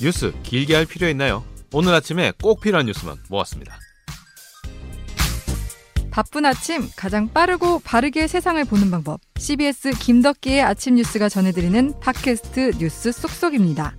뉴스 0.00 0.32
길게 0.42 0.74
할 0.74 0.86
필요 0.86 1.08
있나요? 1.08 1.44
오늘 1.72 1.92
아침에 1.94 2.32
꼭 2.42 2.60
필요한 2.60 2.86
뉴스만 2.86 3.16
모았습니다. 3.28 3.78
바쁜 6.10 6.46
아침 6.46 6.88
가장 6.96 7.28
빠르고 7.32 7.80
바르게 7.80 8.26
세상을 8.26 8.64
보는 8.64 8.90
방법. 8.90 9.20
CBS 9.36 9.92
김덕기의 9.98 10.62
아침 10.62 10.96
뉴스가 10.96 11.28
전해드리는 11.28 12.00
팟캐스트 12.00 12.72
뉴스 12.78 13.12
쏙쏙입니다. 13.12 13.96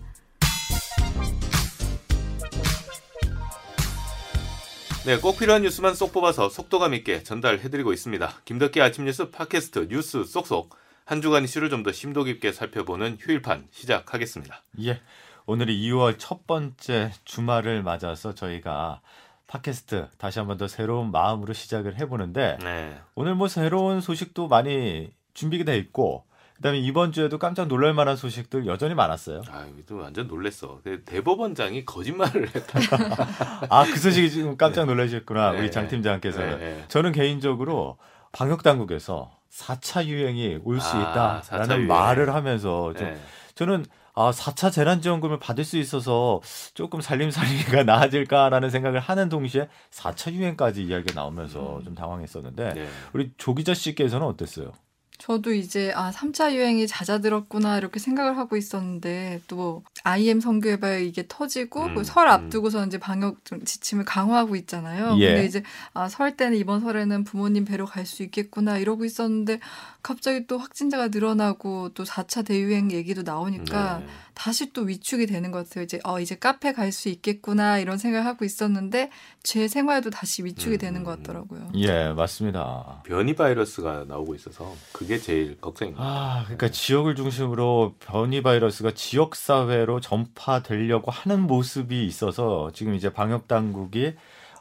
네, 5.06 5.18
꼭 5.18 5.40
필요한 5.40 5.62
뉴스만 5.64 5.96
쏙 5.96 6.12
뽑아서 6.12 6.50
속도감 6.50 6.94
있게 6.96 7.24
전달해드리고 7.24 7.94
있습니다. 7.94 8.42
김덕기 8.46 8.82
아침 8.82 9.06
뉴스 9.06 9.30
팟캐스트 9.32 9.88
뉴스 9.90 10.24
쏙쏙 10.26 10.76
한 11.06 11.22
주간 11.22 11.44
이슈를 11.44 11.70
좀 11.70 11.84
더 11.84 11.92
심도 11.92 12.24
깊게 12.24 12.52
살펴보는 12.52 13.18
휴일판 13.20 13.68
시작하겠습니다. 13.72 14.64
예. 14.84 15.02
오늘이 15.50 15.82
2월 15.90 16.14
첫 16.20 16.46
번째 16.46 17.12
주말을 17.26 17.82
맞아서 17.82 18.36
저희가 18.36 19.02
팟캐스트 19.48 20.10
다시 20.20 20.38
한 20.38 20.48
번 20.48 20.60
더 20.60 20.68
새로운 20.68 21.10
마음으로 21.10 21.54
시작을 21.54 21.98
해보는데 22.00 22.60
네. 22.62 22.96
오늘 23.16 23.34
뭐 23.34 23.48
새로운 23.48 24.00
소식도 24.00 24.48
많이 24.48 25.10
준비가 25.34 25.64
돼 25.64 25.76
있고 25.80 26.24
그다음에 26.58 26.78
이번 26.78 27.12
주에도 27.14 27.40
깜짝 27.40 27.68
놀랄 27.68 27.96
만한 27.96 28.16
소식들 28.16 28.68
여전히 28.68 28.94
많았어요. 28.94 29.42
아, 29.50 29.66
이거 29.76 29.96
완전 29.96 30.28
놀랬어. 30.28 30.82
그 30.84 31.02
대법원장이 31.04 31.84
거짓말을 31.84 32.48
했다. 32.54 32.80
아 33.72 33.86
그 33.86 33.98
소식이 33.98 34.30
지금 34.30 34.56
깜짝 34.56 34.86
놀라셨구나 34.86 35.54
네. 35.54 35.60
우리 35.62 35.72
장 35.72 35.88
팀장께서는. 35.88 36.60
네, 36.60 36.76
네. 36.76 36.86
저는 36.90 37.12
개인적으로 37.12 37.98
방역 38.34 38.62
당국에서 38.62 39.32
4차 39.52 40.06
유행이 40.06 40.60
올수 40.64 40.96
아, 40.96 41.42
4차 41.42 41.56
있다라는. 41.56 41.88
말을 41.88 42.36
하면서 42.36 42.94
좀 42.94 43.08
네. 43.08 43.18
저는 43.56 43.84
아 44.20 44.32
4차 44.32 44.70
재난지원금을 44.70 45.40
받을 45.40 45.64
수 45.64 45.78
있어서 45.78 46.42
조금 46.74 47.00
살림살이가 47.00 47.84
나아질까라는 47.88 48.70
생각을 48.70 49.00
하는 49.00 49.30
동시에 49.30 49.70
4차 49.92 50.34
유행까지 50.34 50.84
이야기가 50.84 51.14
나오면서 51.14 51.80
좀 51.86 51.96
당황했었는데 51.96 52.74
네. 52.74 52.88
우리 53.14 53.32
조기자 53.38 53.74
씨께서는 53.74 54.28
어땠어요? 54.28 54.74
저도 55.20 55.54
이제 55.54 55.92
아 55.96 56.12
3차 56.12 56.54
유행이 56.56 56.88
잦아들었구나 56.88 57.78
이렇게 57.78 58.00
생각을 58.00 58.38
하고 58.38 58.56
있었는데 58.56 59.42
또 59.48 59.84
IM 60.04 60.40
선교해봐야 60.40 60.98
이게 60.98 61.26
터지고 61.28 61.84
음, 61.88 61.96
그설 61.96 62.28
음. 62.28 62.32
앞두고서 62.32 62.86
이제 62.86 62.98
방역 62.98 63.44
좀 63.44 63.64
지침을 63.64 64.06
강화하고 64.06 64.56
있잖아요. 64.56 65.18
예. 65.20 65.28
근데 65.34 65.46
이제 65.46 65.64
아 65.94 66.08
설 66.10 66.36
때는 66.38 66.58
이번 66.58 66.80
설에는 66.80 67.26
부모님 67.26 67.66
뵈러 67.66 67.86
갈 67.86 68.06
수 68.06 68.24
있겠구나 68.24 68.78
이러고 68.78 69.04
있었는데 69.06 69.60
갑자기 70.02 70.48
또 70.48 70.58
확진자가 70.58 71.10
늘어나고 71.10 71.90
또 71.94 72.04
4차 72.06 72.46
대유행 72.46 72.92
얘기도 72.92 73.22
나오니까 73.24 74.00
네. 74.00 74.06
다시 74.40 74.72
또 74.72 74.84
위축이 74.84 75.26
되는 75.26 75.52
것 75.52 75.68
같아요. 75.68 75.84
이제 75.84 76.00
어 76.06 76.22
이제 76.22 76.36
카페 76.36 76.72
갈 76.72 76.94
수 76.94 77.10
있겠구나 77.10 77.78
이런 77.78 77.98
생각을 77.98 78.26
하고 78.26 78.46
있었는데 78.46 79.12
제 79.44 79.68
생활도 79.68 80.12
다시 80.12 80.46
위축이 80.46 80.76
음, 80.76 80.78
되는 80.78 81.04
것 81.04 81.12
음. 81.12 81.24
같더라고요. 81.24 81.72
예 81.76 82.14
맞습니다. 82.14 83.04
변이 83.06 83.36
바이러스가 83.36 84.06
나오고 84.08 84.36
있어서 84.36 84.74
그게 84.94 85.20
제일 85.20 85.60
걱정입니다. 85.60 86.02
아, 86.02 86.44
그러니까 86.46 86.70
지역을 86.72 87.16
중심으로 87.16 87.96
변이 88.00 88.42
바이러스가 88.42 88.94
지역 88.96 89.36
사회로 89.36 90.00
전파되려고 90.00 91.12
하는 91.12 91.42
모습이 91.42 92.06
있어서 92.06 92.72
지금 92.74 92.96
이제 92.96 93.12
방역 93.12 93.50
당국이 93.50 94.14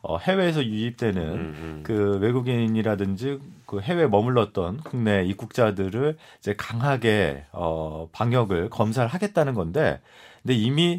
어, 0.08 0.16
해외에서 0.16 0.64
유입되는 0.64 1.22
음, 1.22 1.54
음. 1.58 1.80
그 1.82 2.18
외국인이라든지 2.18 3.38
그 3.66 3.80
해외 3.80 4.04
에 4.04 4.06
머물렀던 4.06 4.78
국내 4.78 5.22
입국자들을 5.26 6.16
이제 6.38 6.56
강하게 6.56 7.44
어, 7.52 8.08
방역을 8.12 8.70
검사를 8.70 9.06
하겠다는 9.06 9.52
건데, 9.52 10.00
근데 10.40 10.54
이미 10.54 10.98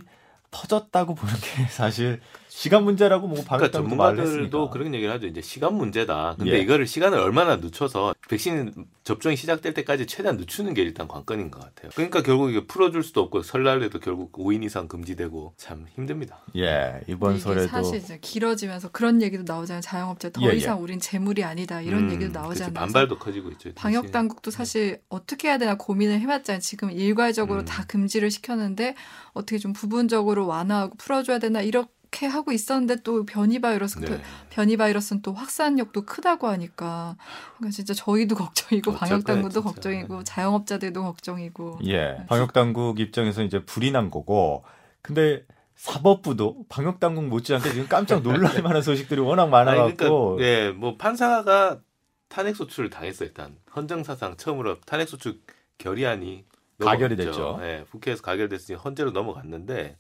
터졌다고 0.51 1.15
보는 1.15 1.33
게 1.33 1.63
사실 1.73 2.21
시간 2.59 2.83
문제라고 2.83 3.25
뭐 3.25 3.41
방역 3.45 3.71
그러니까 3.71 3.77
전문가들도. 3.77 4.69
그런 4.69 4.93
얘기를 4.93 5.13
하죠. 5.13 5.27
이제 5.27 5.39
시간 5.39 5.75
문제다. 5.75 6.35
근데 6.37 6.57
예. 6.57 6.59
이거를 6.59 6.87
시간을 6.87 7.17
얼마나 7.17 7.55
늦춰서 7.55 8.13
백신 8.27 8.73
접종이 9.05 9.37
시작될 9.37 9.73
때까지 9.73 10.07
최대한 10.07 10.35
늦추는 10.35 10.73
게 10.73 10.81
일단 10.81 11.07
관건인 11.07 11.51
것 11.51 11.61
같아요. 11.61 11.89
그러니까 11.95 12.21
결국 12.21 12.49
이게 12.49 12.67
풀어줄 12.67 13.01
수도 13.01 13.21
없고 13.21 13.43
설날에도 13.43 14.01
결국 14.01 14.33
5인 14.33 14.65
이상 14.65 14.89
금지되고 14.89 15.53
참 15.55 15.85
힘듭니다. 15.95 16.41
예 16.57 16.99
이번 17.07 17.39
설에도 17.39 17.69
사실 17.69 17.95
이제 17.95 18.19
길어지면서 18.19 18.89
그런 18.91 19.21
얘기도 19.21 19.43
나오잖아요. 19.47 19.79
자영업자 19.79 20.29
더 20.31 20.41
예, 20.41 20.47
예. 20.47 20.57
이상 20.57 20.83
우린 20.83 20.99
재물이 20.99 21.45
아니다 21.45 21.79
이런 21.79 22.03
음, 22.03 22.11
얘기도 22.11 22.27
그치, 22.27 22.39
나오잖아요. 22.39 22.73
반발도 22.73 23.19
커지고 23.19 23.51
있죠. 23.51 23.71
방역. 23.73 24.11
당국도 24.11 24.51
사실 24.51 24.99
어떻게 25.07 25.47
해야 25.47 25.57
되나 25.57 25.77
고민을 25.77 26.19
해봤잖아요. 26.19 26.59
지금 26.59 26.91
일괄적으로 26.91 27.61
음. 27.61 27.65
다 27.65 27.85
금지를 27.87 28.29
시켰는데 28.29 28.95
어떻게 29.31 29.57
좀 29.59 29.71
부분적으로 29.71 30.45
완화하고 30.45 30.97
풀어줘야 30.97 31.39
되나 31.39 31.61
이렇게 31.61 31.98
하고 32.27 32.51
있었는데 32.51 32.97
또 33.03 33.25
변이 33.25 33.59
바이러스 33.59 33.99
네. 33.99 34.21
변이 34.49 34.77
바이러스는 34.77 35.21
또 35.21 35.33
확산력도 35.33 36.05
크다고 36.05 36.47
하니까 36.47 37.15
그러니까 37.57 37.75
진짜 37.75 37.93
저희도 37.93 38.35
걱정이고 38.35 38.93
방역 38.93 39.23
당국도 39.23 39.61
진짜. 39.61 39.69
걱정이고 39.69 40.23
자영업자들도 40.23 41.03
걱정이고 41.03 41.79
예, 41.85 42.17
방역 42.27 42.53
당국 42.53 42.99
입장에서 42.99 43.43
이제 43.43 43.63
불이 43.63 43.91
난 43.91 44.09
거고, 44.09 44.63
근데 45.01 45.45
사법부도 45.75 46.65
방역 46.67 46.99
당국 46.99 47.25
못지않게 47.25 47.71
지금 47.71 47.87
깜짝 47.87 48.21
놀랄 48.21 48.41
만한 48.63 48.81
소식들이 48.81 49.21
워낙 49.21 49.47
많아갖고, 49.47 50.35
그러니까 50.35 50.43
예, 50.43 50.71
뭐 50.71 50.97
판사가 50.97 51.79
탄핵 52.27 52.55
소추를 52.55 52.89
당했어 52.89 53.25
일단 53.25 53.55
헌정 53.75 54.03
사상 54.03 54.35
처음으로 54.35 54.81
탄핵 54.81 55.07
소추 55.07 55.37
결의안이 55.77 56.45
가결이 56.79 57.15
넘어갔죠. 57.15 57.57
됐죠. 57.57 57.59
예, 57.63 57.85
국회에서 57.91 58.21
가결됐으니 58.21 58.77
헌재로 58.77 59.11
넘어갔는데 59.11 59.97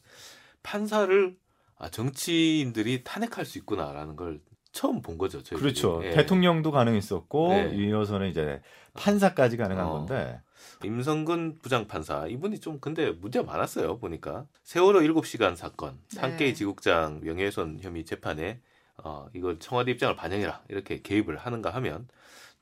판사를 0.63 1.35
아, 1.79 1.89
정치인들이 1.89 3.03
탄핵할 3.03 3.45
수 3.45 3.57
있구나라는 3.57 4.15
걸 4.15 4.41
처음 4.71 5.01
본 5.01 5.17
거죠. 5.17 5.41
저희들이. 5.41 5.59
그렇죠. 5.59 6.01
예. 6.03 6.11
대통령도 6.11 6.71
가능했었고 6.71 7.49
네. 7.49 7.75
이어서는 7.75 8.29
이제 8.29 8.61
판사까지 8.93 9.57
가능한 9.57 9.85
어. 9.85 9.91
건데, 9.91 10.41
임성근 10.83 11.59
부장판사 11.59 12.27
이분이 12.27 12.59
좀 12.59 12.79
근데 12.79 13.11
문제가 13.11 13.45
많았어요 13.45 13.97
보니까 13.97 14.45
세월호 14.63 14.99
7시간 14.99 15.55
사건 15.55 15.97
네. 16.13 16.19
산케이 16.19 16.53
지국장 16.53 17.21
명예훼손 17.21 17.79
혐의 17.81 18.05
재판에 18.05 18.61
어 18.97 19.27
이걸 19.33 19.59
청와대 19.59 19.91
입장을 19.91 20.15
반영해라 20.15 20.63
이렇게 20.67 21.01
개입을 21.01 21.37
하는가 21.37 21.69
하면 21.71 22.07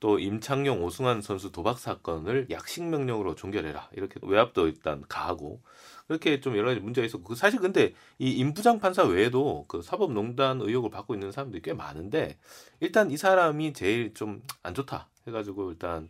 또 0.00 0.18
임창용 0.18 0.84
오승환 0.84 1.22
선수 1.22 1.50
도박 1.50 1.78
사건을 1.78 2.46
약식 2.50 2.84
명령으로 2.84 3.34
종결해라 3.34 3.90
이렇게 3.92 4.20
외압도 4.22 4.68
일단 4.68 5.02
가하고 5.08 5.60
그렇게 6.08 6.40
좀 6.40 6.56
여러 6.56 6.68
가지 6.70 6.80
문제가 6.80 7.06
있었고 7.06 7.24
그 7.24 7.34
사실 7.36 7.60
근데 7.60 7.94
이 8.18 8.30
임부장 8.32 8.80
판사 8.80 9.04
외에도 9.04 9.66
그 9.68 9.82
사법농단 9.82 10.60
의혹을 10.62 10.90
받고 10.90 11.14
있는 11.14 11.32
사람들이 11.32 11.62
꽤 11.62 11.74
많은데 11.74 12.38
일단 12.80 13.10
이 13.10 13.16
사람이 13.16 13.74
제일 13.74 14.14
좀 14.14 14.42
안 14.62 14.74
좋다 14.74 15.08
해가지고 15.26 15.70
일단 15.72 16.08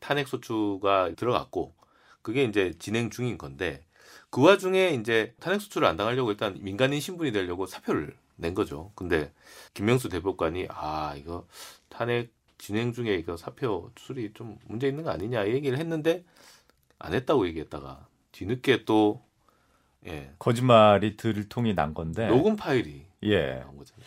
탄핵 0.00 0.28
소추가 0.28 1.10
들어갔고 1.16 1.74
그게 2.22 2.44
이제 2.44 2.74
진행 2.78 3.10
중인 3.10 3.38
건데 3.38 3.84
그 4.30 4.42
와중에 4.42 4.90
이제 4.90 5.34
탄핵 5.40 5.60
소추를 5.60 5.88
안 5.88 5.96
당하려고 5.96 6.30
일단 6.30 6.56
민간인 6.60 7.00
신분이 7.00 7.32
되려고 7.32 7.66
사표를 7.66 8.16
낸 8.36 8.54
거죠. 8.54 8.92
근데 8.94 9.32
김명수 9.74 10.08
대법관이 10.08 10.66
아 10.70 11.14
이거 11.16 11.46
탄핵 11.88 12.32
진행 12.58 12.92
중에 12.92 13.14
이거 13.16 13.36
사표 13.36 13.90
수리 13.98 14.32
좀 14.34 14.58
문제 14.66 14.88
있는 14.88 15.04
거 15.04 15.10
아니냐 15.10 15.44
이 15.44 15.52
얘기를 15.54 15.78
했는데 15.78 16.24
안 16.98 17.14
했다고 17.14 17.46
얘기했다가 17.48 18.06
뒤늦게 18.32 18.84
또 18.84 19.22
예, 20.06 20.30
거짓말이 20.38 21.16
들통이 21.16 21.74
난 21.74 21.94
건데, 21.94 22.28
녹음 22.28 22.56
파일이 22.56 23.04
예, 23.22 23.60
나온 23.62 23.76
거잖아요. 23.76 24.04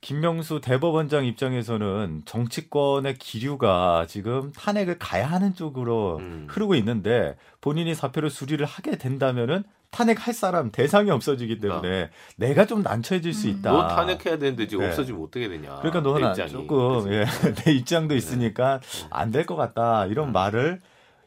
김명수 0.00 0.60
대법원장 0.60 1.24
입장에서는 1.24 2.22
정치권의 2.26 3.14
기류가 3.14 4.06
지금 4.08 4.52
탄핵을 4.52 4.98
가야 4.98 5.26
하는 5.26 5.54
쪽으로 5.54 6.18
음. 6.18 6.46
흐르고 6.48 6.76
있는데 6.76 7.36
본인이 7.60 7.92
사표를 7.94 8.30
수리를 8.30 8.64
하게 8.64 8.96
된다면은 8.98 9.64
탄핵할 9.90 10.34
사람 10.34 10.70
대상이 10.70 11.10
없어지기 11.10 11.58
때문에 11.58 12.10
내가 12.36 12.66
좀 12.66 12.82
난처해질 12.82 13.32
수 13.32 13.48
음. 13.48 13.52
있다. 13.58 13.72
너 13.72 13.88
탄핵해야 13.88 14.38
되는데 14.38 14.68
지금 14.68 14.84
네. 14.84 14.90
없어지면 14.90 15.22
어떻게 15.22 15.48
되냐. 15.48 15.76
그러니까 15.80 16.00
내 16.00 16.08
너는 16.08 16.30
입장이. 16.30 16.50
조금? 16.52 17.12
예, 17.12 17.24
내 17.64 17.72
입장도 17.72 18.14
있으니까 18.14 18.80
안될 19.10 19.46
것 19.46 19.56
같다 19.56 20.06
이런 20.06 20.28
음. 20.28 20.32
말을 20.32 20.80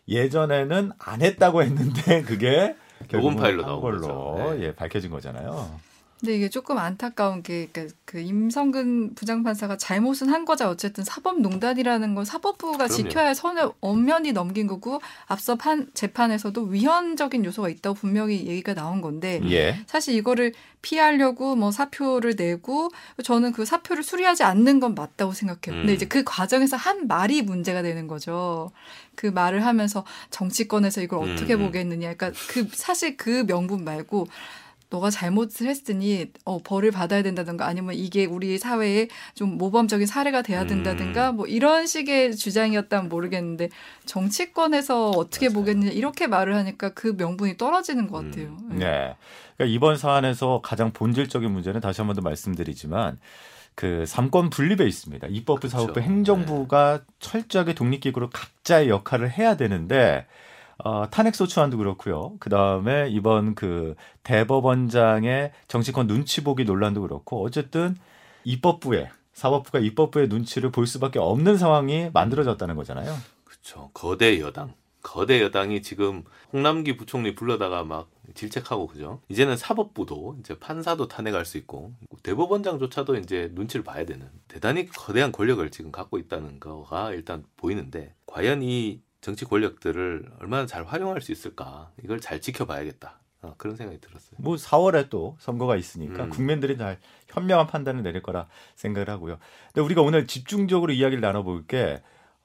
예전에는 0.08 0.92
안 0.98 1.22
했다고 1.22 1.64
했는데 1.64 2.22
그게 2.24 2.76
녹음 3.12 3.36
파일로 3.36 3.64
한 3.64 3.70
나온 3.70 3.82
걸로. 3.82 4.54
네. 4.56 4.66
예, 4.66 4.76
밝혀진 4.76 5.10
거잖아요. 5.10 5.70
근데 6.20 6.36
이게 6.36 6.50
조금 6.50 6.78
안타까운 6.78 7.44
게, 7.44 7.70
그러니까 7.72 7.96
그 8.04 8.20
임성근 8.20 9.16
부장판사가 9.16 9.78
잘못은 9.78 10.28
한 10.30 10.44
거자 10.44 10.70
어쨌든 10.70 11.06
사법농단이라는 11.06 12.14
건 12.14 12.26
사법부가 12.26 12.88
그럼요. 12.88 12.94
지켜야 12.94 13.28
할 13.28 13.36
선을 13.36 13.70
엄연히 13.80 14.34
넘긴 14.34 14.68
거고 14.68 15.00
앞서 15.28 15.56
판 15.56 15.88
재판에서도 15.94 16.62
위헌적인 16.62 17.46
요소가 17.46 17.70
있다고 17.70 17.96
분명히 17.96 18.48
얘기가 18.48 18.74
나온 18.74 19.00
건데 19.00 19.40
예. 19.50 19.80
사실 19.88 20.14
이거를 20.16 20.52
피하려고 20.82 21.56
뭐 21.56 21.72
사표를 21.72 22.36
내고 22.36 22.90
저는 23.24 23.54
그 23.54 23.64
사표를 23.64 24.04
수리하지 24.04 24.44
않는 24.44 24.82
건 24.82 24.96
맞다고 24.96 25.32
생각해요. 25.32 25.80
근데 25.82 25.94
음. 25.94 25.96
이제 25.96 26.06
그 26.06 26.24
과정에서 26.26 26.76
한 26.76 27.08
말이 27.08 27.42
문제가 27.42 27.82
되는 27.82 28.08
거죠. 28.08 28.72
그 29.16 29.28
말을 29.28 29.66
하면서 29.66 30.06
정치권에서 30.32 31.02
이걸 31.02 31.30
어떻게 31.30 31.54
음, 31.54 31.62
음. 31.62 31.66
보겠느냐. 31.68 32.14
그러니까 32.16 32.40
그 32.50 32.68
사실 32.74 33.16
그 33.16 33.46
명분 33.46 33.84
말고 33.84 34.28
너가 34.92 35.10
잘못을 35.12 35.68
했으니 35.68 36.32
어, 36.46 36.58
벌을 36.64 36.90
받아야 36.92 37.22
된다든가 37.22 37.66
아니면 37.68 37.94
이게 37.96 38.26
우리 38.26 38.58
사회에 38.58 39.08
좀 39.36 39.58
모범적인 39.58 40.08
사례가 40.08 40.42
돼야 40.42 40.66
된다든가 40.66 41.30
음. 41.32 41.36
뭐 41.36 41.46
이런 41.46 41.86
식의 41.86 42.36
주장이었다면 42.36 43.08
모르겠는데 43.10 43.70
정치권에서 44.06 45.12
어떻게 45.12 45.48
맞아요. 45.50 45.54
보겠느냐 45.60 45.92
이렇게 45.92 46.28
말을 46.28 46.56
하니까 46.56 46.90
그 46.90 47.14
명분이 47.18 47.58
떨어지는 47.58 48.08
것 48.08 48.26
같아요. 48.26 48.48
음. 48.48 48.70
네. 48.72 48.86
네. 48.86 49.16
그러니까 49.58 49.76
이번 49.76 49.98
사안에서 49.98 50.62
가장 50.64 50.92
본질적인 50.92 51.52
문제는 51.52 51.82
다시 51.82 52.02
한 52.02 52.08
번 52.08 52.16
더 52.16 52.22
말씀드리지만 52.22 53.20
그 53.76 54.06
삼권 54.08 54.50
분립에 54.50 54.86
있습니다. 54.88 55.28
입법부, 55.28 55.62
그렇죠. 55.68 55.78
사법부, 55.78 56.00
행정부가 56.02 57.02
철저하게 57.20 57.76
독립기구로 57.76 58.30
각자의 58.32 58.90
역할을 58.90 59.30
해야 59.32 59.56
되는데 59.56 60.26
어, 60.84 61.10
탄핵 61.10 61.36
소추안도 61.36 61.78
그렇고요. 61.78 62.36
그 62.40 62.50
다음에 62.50 63.10
이번 63.10 63.56
그 63.56 63.96
대법원장의 64.24 65.52
정치권 65.68 66.08
눈치 66.08 66.44
보기 66.44 66.64
논란도 66.64 67.02
그렇고 67.02 67.44
어쨌든 67.44 67.96
입법부에 68.46 69.10
사법부가 69.34 69.80
입법부의 69.80 70.28
눈치를 70.28 70.72
볼 70.72 70.88
수밖에 70.88 71.20
없는 71.20 71.58
상황이 71.58 72.10
만들어졌다는 72.14 72.76
거잖아요. 72.76 73.16
그렇죠. 73.44 73.90
거대 73.94 74.40
여당. 74.40 74.74
거대 75.02 75.42
여당이 75.42 75.82
지금 75.82 76.24
홍남기 76.52 76.98
부총리 76.98 77.34
불러다가 77.34 77.84
막 77.84 78.10
질책하고 78.34 78.88
그죠. 78.88 79.22
이제는 79.30 79.56
사법부도 79.56 80.38
이제 80.40 80.60
판사도 80.60 81.08
탄핵할 81.08 81.46
수 81.46 81.58
있고 81.58 81.94
대법원장조차도 82.24 83.16
이제 83.16 83.50
눈치를 83.54 83.84
봐야 83.84 84.06
되는 84.06 84.30
대단히 84.48 84.88
거대한 84.88 85.32
권력을 85.32 85.68
지금 85.72 85.92
갖고 85.92 86.18
있다는 86.18 86.60
거가 86.60 87.14
일단 87.14 87.46
보이는데 87.58 88.14
과연 88.26 88.62
이 88.62 89.02
정치 89.22 89.46
권력들을 89.46 90.32
얼마나 90.40 90.66
잘 90.66 90.84
활용할 90.86 91.22
수 91.22 91.32
있을까 91.32 91.92
이걸 92.04 92.20
잘 92.20 92.42
지켜봐야겠다 92.42 93.20
어, 93.42 93.56
그런 93.58 93.76
생각이 93.76 94.02
들었어요. 94.02 94.32
뭐 94.38 94.56
4월에 94.56 95.10
또 95.10 95.38
선거가 95.40 95.76
있으니까 95.76 96.26
음. 96.26 96.30
국민들이 96.30 96.78
잘 96.78 97.00
현명한 97.30 97.68
판단을 97.68 98.04
내릴 98.04 98.22
거라 98.22 98.48
생각을 98.76 99.10
하고요. 99.10 99.40
근데 99.68 99.82
우리가 99.82 100.02
오늘 100.02 100.28
집중적으로 100.28 100.92
이야기를 100.94 101.22
나눠볼 101.22 101.68
게 101.68 102.02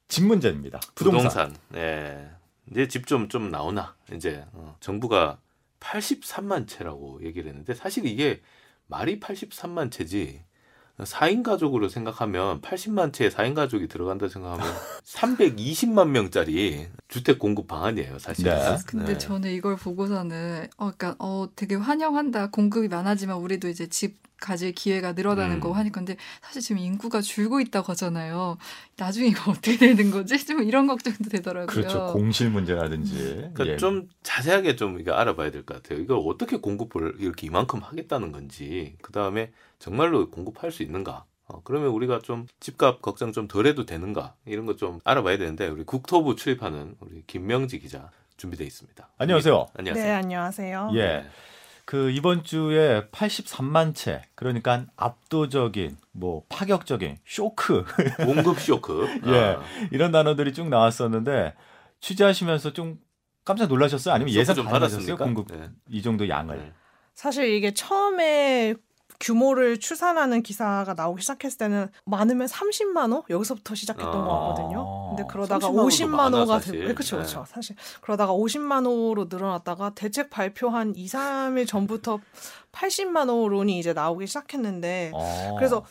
집 0.09 0.25
문제입니다. 0.25 0.81
부동산. 0.94 1.56
예. 1.75 2.31
이제 2.71 2.88
집좀좀 2.88 3.50
나오나 3.50 3.94
이제 4.12 4.44
어, 4.53 4.77
정부가 4.81 5.38
83만 5.81 6.67
채라고 6.67 7.23
얘기를 7.25 7.49
했는데 7.49 7.75
사실 7.75 8.06
이게 8.06 8.41
말이 8.87 9.20
83만 9.20 9.91
채지 9.91 10.43
4인 10.99 11.43
가족으로 11.43 11.88
생각하면 11.88 12.61
80만 12.61 13.12
채의 13.12 13.31
4인 13.31 13.55
가족이 13.55 13.88
들어간다 13.88 14.29
생각하면 14.29 14.64
320만 15.05 16.08
명짜리 16.08 16.87
주택 17.08 17.38
공급 17.38 17.67
방안이에요, 17.67 18.19
사실. 18.19 18.44
네. 18.44 18.76
근데 18.87 19.19
저는 19.19 19.50
이걸 19.52 19.76
보고서는 19.76 20.69
어, 20.76 20.93
그러니까 20.96 21.17
어 21.19 21.49
되게 21.56 21.75
환영한다. 21.75 22.50
공급이 22.50 22.88
많아지면 22.88 23.38
우리도 23.38 23.69
이제 23.69 23.88
집 23.88 24.23
가질 24.44 24.73
기회가 24.73 25.12
늘어나는 25.12 25.56
음. 25.56 25.61
거 25.61 25.73
하니까 25.73 26.00
근데 26.00 26.17
사실 26.43 26.61
지금 26.61 26.79
인구가 26.79 27.23
줄고 27.23 27.61
있다고 27.61 27.93
하잖아요. 27.93 28.58
나중에 28.99 29.29
이거 29.29 29.50
어떻게 29.52 29.79
되는 29.79 30.11
거지? 30.11 30.44
좀 30.44 30.62
이런 30.62 30.87
걱정도 30.87 31.31
되더라고요. 31.31 31.67
그렇죠. 31.67 32.12
공실 32.12 32.50
문제라든지. 32.50 33.50
그러니까 33.55 33.67
예. 33.67 33.76
좀 33.79 34.08
자세하게 34.23 34.76
좀 34.76 35.00
이거 35.00 35.12
알아봐야 35.14 35.50
될 35.50 35.64
것 35.64 35.82
같아요. 35.82 36.00
이걸 36.00 36.20
어떻게 36.26 36.58
공급을 36.58 37.14
이렇게 37.20 37.46
이만큼 37.46 37.81
하겠다는 37.81 38.32
건지, 38.32 38.96
그 39.00 39.12
다음에 39.12 39.50
정말로 39.79 40.31
공급할 40.31 40.70
수 40.70 40.82
있는가? 40.82 41.25
어, 41.46 41.61
그러면 41.64 41.88
우리가 41.91 42.20
좀 42.20 42.46
집값 42.61 43.02
걱정 43.02 43.32
좀 43.32 43.49
덜해도 43.49 43.87
되는가? 43.87 44.35
이런 44.46 44.67
거 44.67 44.76
좀 44.76 45.00
알아봐야 45.05 45.38
되는데 45.38 45.69
우리 45.69 45.85
국토부 45.85 46.37
출입하는 46.37 46.96
우리 47.00 47.23
김명지 47.26 47.79
기자 47.79 48.11
준비돼 48.37 48.64
있습니다. 48.64 49.08
안녕하세요. 49.19 49.67
안녕하세요. 49.75 50.06
네, 50.06 50.12
안녕하세요. 50.12 50.91
예. 50.94 51.25
그 51.86 52.10
이번 52.10 52.44
주에 52.44 53.08
83만 53.12 53.94
채 53.94 54.22
그러니까 54.34 54.86
압도적인 54.96 55.96
뭐 56.12 56.44
파격적인 56.48 57.19
쇼크 57.26 57.84
공급 58.25 58.58
쇼크. 58.60 59.06
예. 59.26 59.38
아, 59.38 59.62
이런 59.90 60.10
단어들이 60.12 60.54
쭉 60.54 60.69
나왔었는데 60.69 61.54
취재하시면서 62.00 62.72
좀 62.72 62.98
깜짝 63.44 63.69
놀라셨어요? 63.69 64.14
아니면 64.14 64.32
예상 64.34 64.54
좀? 64.54 64.64
받았습니까? 64.66 65.16
공급 65.25 65.48
네. 65.48 65.69
이 65.90 66.00
정도 66.02 66.28
양을. 66.28 66.56
네. 66.56 66.72
사실 67.14 67.52
이게 67.54 67.72
처음에 67.75 68.75
규모를 69.20 69.78
추산하는 69.78 70.43
기사가 70.43 70.94
나오기 70.94 71.22
시작했을 71.22 71.58
때는 71.58 71.88
많으면 72.05 72.46
30만 72.46 73.12
호 73.12 73.25
여기서부터 73.31 73.75
시작했던 73.75 74.14
아. 74.14 74.25
것 74.25 74.38
같거든요. 74.40 75.08
근데 75.08 75.25
그러다가 75.31 75.69
30만 75.69 75.70
호도 75.70 75.88
50만 75.88 76.08
많아, 76.08 76.40
호가. 76.40 76.61
되고, 76.61 76.94
그렇죠, 76.94 77.16
네. 77.16 77.22
그렇죠. 77.22 77.44
사실 77.49 77.76
그러다가 78.00 78.32
50만 78.32 78.87
호로 78.87 79.26
늘어났다가 79.31 79.90
대책 79.94 80.31
발표한 80.31 80.94
2, 80.96 81.06
3일 81.06 81.66
전부터 81.66 82.20
80만 82.72 83.28
호론이 83.28 83.78
이제 83.78 83.93
나오기 83.93 84.26
시작했는데 84.26 85.12
어. 85.14 85.55
그래서 85.58 85.84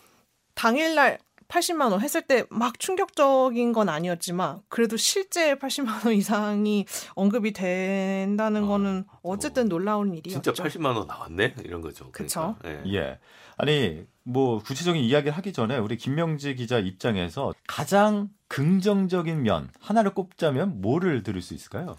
당일날 0.55 1.19
80만 1.47 1.91
원 1.91 2.01
했을 2.01 2.21
때 2.21 2.43
막 2.49 2.79
충격적인 2.79 3.73
건 3.73 3.89
아니었지만 3.89 4.61
그래도 4.69 4.97
실제 4.97 5.55
80만 5.55 6.05
원 6.05 6.13
이상이 6.13 6.85
언급이 7.15 7.51
된다는 7.53 8.63
아, 8.63 8.67
거는 8.67 9.05
어쨌든 9.21 9.67
놀라운 9.69 10.13
일이었죠. 10.13 10.53
진짜 10.53 10.63
80만 10.63 10.95
원 10.95 11.07
나왔네 11.07 11.55
이런 11.63 11.81
거죠. 11.81 12.11
그쵸. 12.11 12.55
그러니까. 12.59 12.89
예. 12.89 12.93
예. 12.95 13.19
아니 13.57 14.05
뭐 14.23 14.59
구체적인 14.59 15.01
이야기를 15.01 15.35
하기 15.37 15.53
전에 15.53 15.77
우리 15.77 15.97
김명지 15.97 16.55
기자 16.55 16.79
입장에서 16.79 17.53
가장 17.67 18.29
긍정적인 18.47 19.43
면 19.43 19.69
하나를 19.79 20.13
꼽자면 20.13 20.81
뭐를 20.81 21.23
들을 21.23 21.41
수 21.41 21.53
있을까요? 21.53 21.95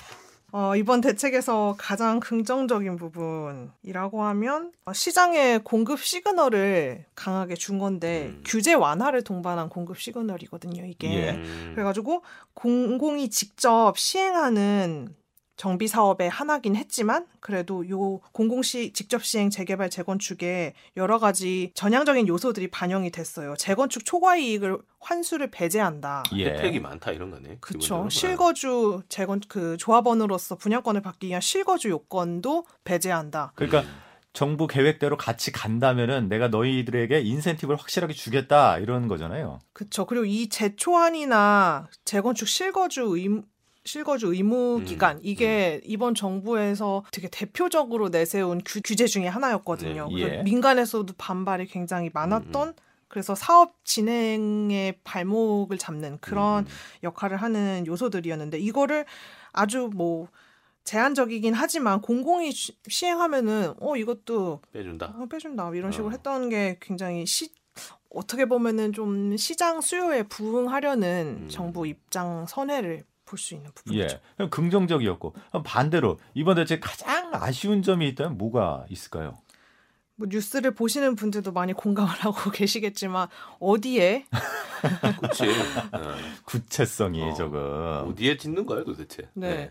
어, 0.56 0.76
이번 0.76 1.00
대책에서 1.00 1.74
가장 1.76 2.20
긍정적인 2.20 2.94
부분이라고 2.94 4.22
하면 4.22 4.70
어, 4.84 4.92
시장의 4.92 5.64
공급 5.64 5.98
시그널을 5.98 7.06
강하게 7.16 7.56
준 7.56 7.80
건데 7.80 8.26
음. 8.28 8.44
규제 8.46 8.72
완화를 8.72 9.22
동반한 9.24 9.68
공급 9.68 9.98
시그널이거든요. 9.98 10.84
이게 10.86 11.12
예. 11.12 11.30
음, 11.32 11.72
그래가지고 11.74 12.22
공공이 12.54 13.30
직접 13.30 13.98
시행하는 13.98 15.16
정비 15.56 15.88
사업의 15.88 16.28
하나긴 16.28 16.76
했지만 16.76 17.26
그래도 17.40 17.88
요 17.88 18.20
공공시 18.32 18.92
직접 18.92 19.24
시행 19.24 19.50
재개발 19.50 19.90
재건축에 19.90 20.74
여러 20.96 21.18
가지 21.18 21.70
전향적인 21.74 22.26
요소들이 22.26 22.68
반영이 22.68 23.10
됐어요. 23.10 23.54
재건축 23.56 24.04
초과 24.04 24.36
이익을 24.36 24.78
환수를 24.98 25.50
배제한다. 25.50 26.24
예. 26.36 26.46
혜택이 26.46 26.80
많다 26.80 27.12
이런 27.12 27.30
거네. 27.30 27.58
그렇죠. 27.60 28.08
실거주 28.08 29.02
재건 29.08 29.40
그 29.48 29.76
조합원으로서 29.76 30.56
분양권을 30.56 31.02
받기 31.02 31.28
위한 31.28 31.40
실거주 31.40 31.90
요건도 31.90 32.66
배제한다. 32.84 33.52
그러니까 33.54 33.80
음. 33.80 34.04
정부 34.32 34.66
계획대로 34.66 35.16
같이 35.16 35.52
간다면은 35.52 36.28
내가 36.28 36.48
너희들에게 36.48 37.20
인센티브를 37.20 37.78
확실하게 37.78 38.14
주겠다 38.14 38.78
이런 38.78 39.06
거잖아요. 39.06 39.60
그렇죠. 39.72 40.06
그리고 40.06 40.24
이 40.24 40.48
재초안이나 40.48 41.88
재건축 42.04 42.48
실거주 42.48 43.02
의무 43.02 43.42
실거주 43.84 44.32
의무 44.34 44.78
음, 44.78 44.84
기간 44.84 45.20
이게 45.22 45.80
이번 45.84 46.14
정부에서 46.14 47.04
되게 47.12 47.28
대표적으로 47.28 48.08
내세운 48.10 48.60
규, 48.64 48.80
규제 48.82 49.06
중에 49.06 49.26
하나였거든요. 49.26 50.08
네, 50.10 50.20
예. 50.38 50.42
민간에서도 50.42 51.12
반발이 51.18 51.66
굉장히 51.66 52.10
많았던 52.12 52.68
음, 52.68 52.74
그래서 53.08 53.34
사업 53.34 53.84
진행의 53.84 55.00
발목을 55.04 55.76
잡는 55.78 56.18
그런 56.20 56.64
음. 56.64 56.68
역할을 57.02 57.36
하는 57.36 57.86
요소들이었는데 57.86 58.58
이거를 58.58 59.04
아주 59.52 59.90
뭐 59.94 60.28
제한적이긴 60.84 61.54
하지만 61.54 62.00
공공이 62.00 62.52
시- 62.52 62.76
시행하면은 62.88 63.74
어 63.80 63.96
이것도 63.96 64.62
빼준다. 64.72 65.14
어, 65.18 65.26
빼준다 65.26 65.70
이런 65.74 65.92
식으로 65.92 66.08
어. 66.08 66.10
했던 66.10 66.48
게 66.48 66.78
굉장히 66.80 67.26
시 67.26 67.50
어떻게 68.10 68.46
보면은 68.46 68.92
좀 68.92 69.36
시장 69.36 69.80
수요에 69.80 70.22
부응하려는 70.24 71.40
음. 71.44 71.48
정부 71.50 71.86
입장 71.86 72.46
선회를 72.46 73.04
볼 73.24 73.38
수 73.38 73.54
있는 73.54 73.70
예. 73.70 73.72
부분이죠. 73.74 74.18
그럼 74.36 74.50
긍정적이었고 74.50 75.32
그럼 75.48 75.62
반대로 75.64 76.18
이번 76.34 76.56
대책 76.56 76.80
가장 76.80 77.30
아쉬운 77.34 77.82
점이 77.82 78.08
있다면 78.08 78.38
뭐가 78.38 78.86
있을까요? 78.90 79.38
뭐 80.16 80.28
뉴스를 80.30 80.74
보시는 80.74 81.16
분들도 81.16 81.50
많이 81.52 81.72
공감을 81.72 82.08
하고 82.24 82.50
계시겠지만 82.50 83.28
어디에 83.60 84.26
그렇지. 85.20 85.44
어. 85.92 86.14
구체성이 86.44 87.22
어. 87.22 87.34
조금 87.34 87.58
어디에 88.08 88.36
짓는 88.36 88.66
거예요 88.66 88.84
도대체? 88.84 89.28
네. 89.34 89.70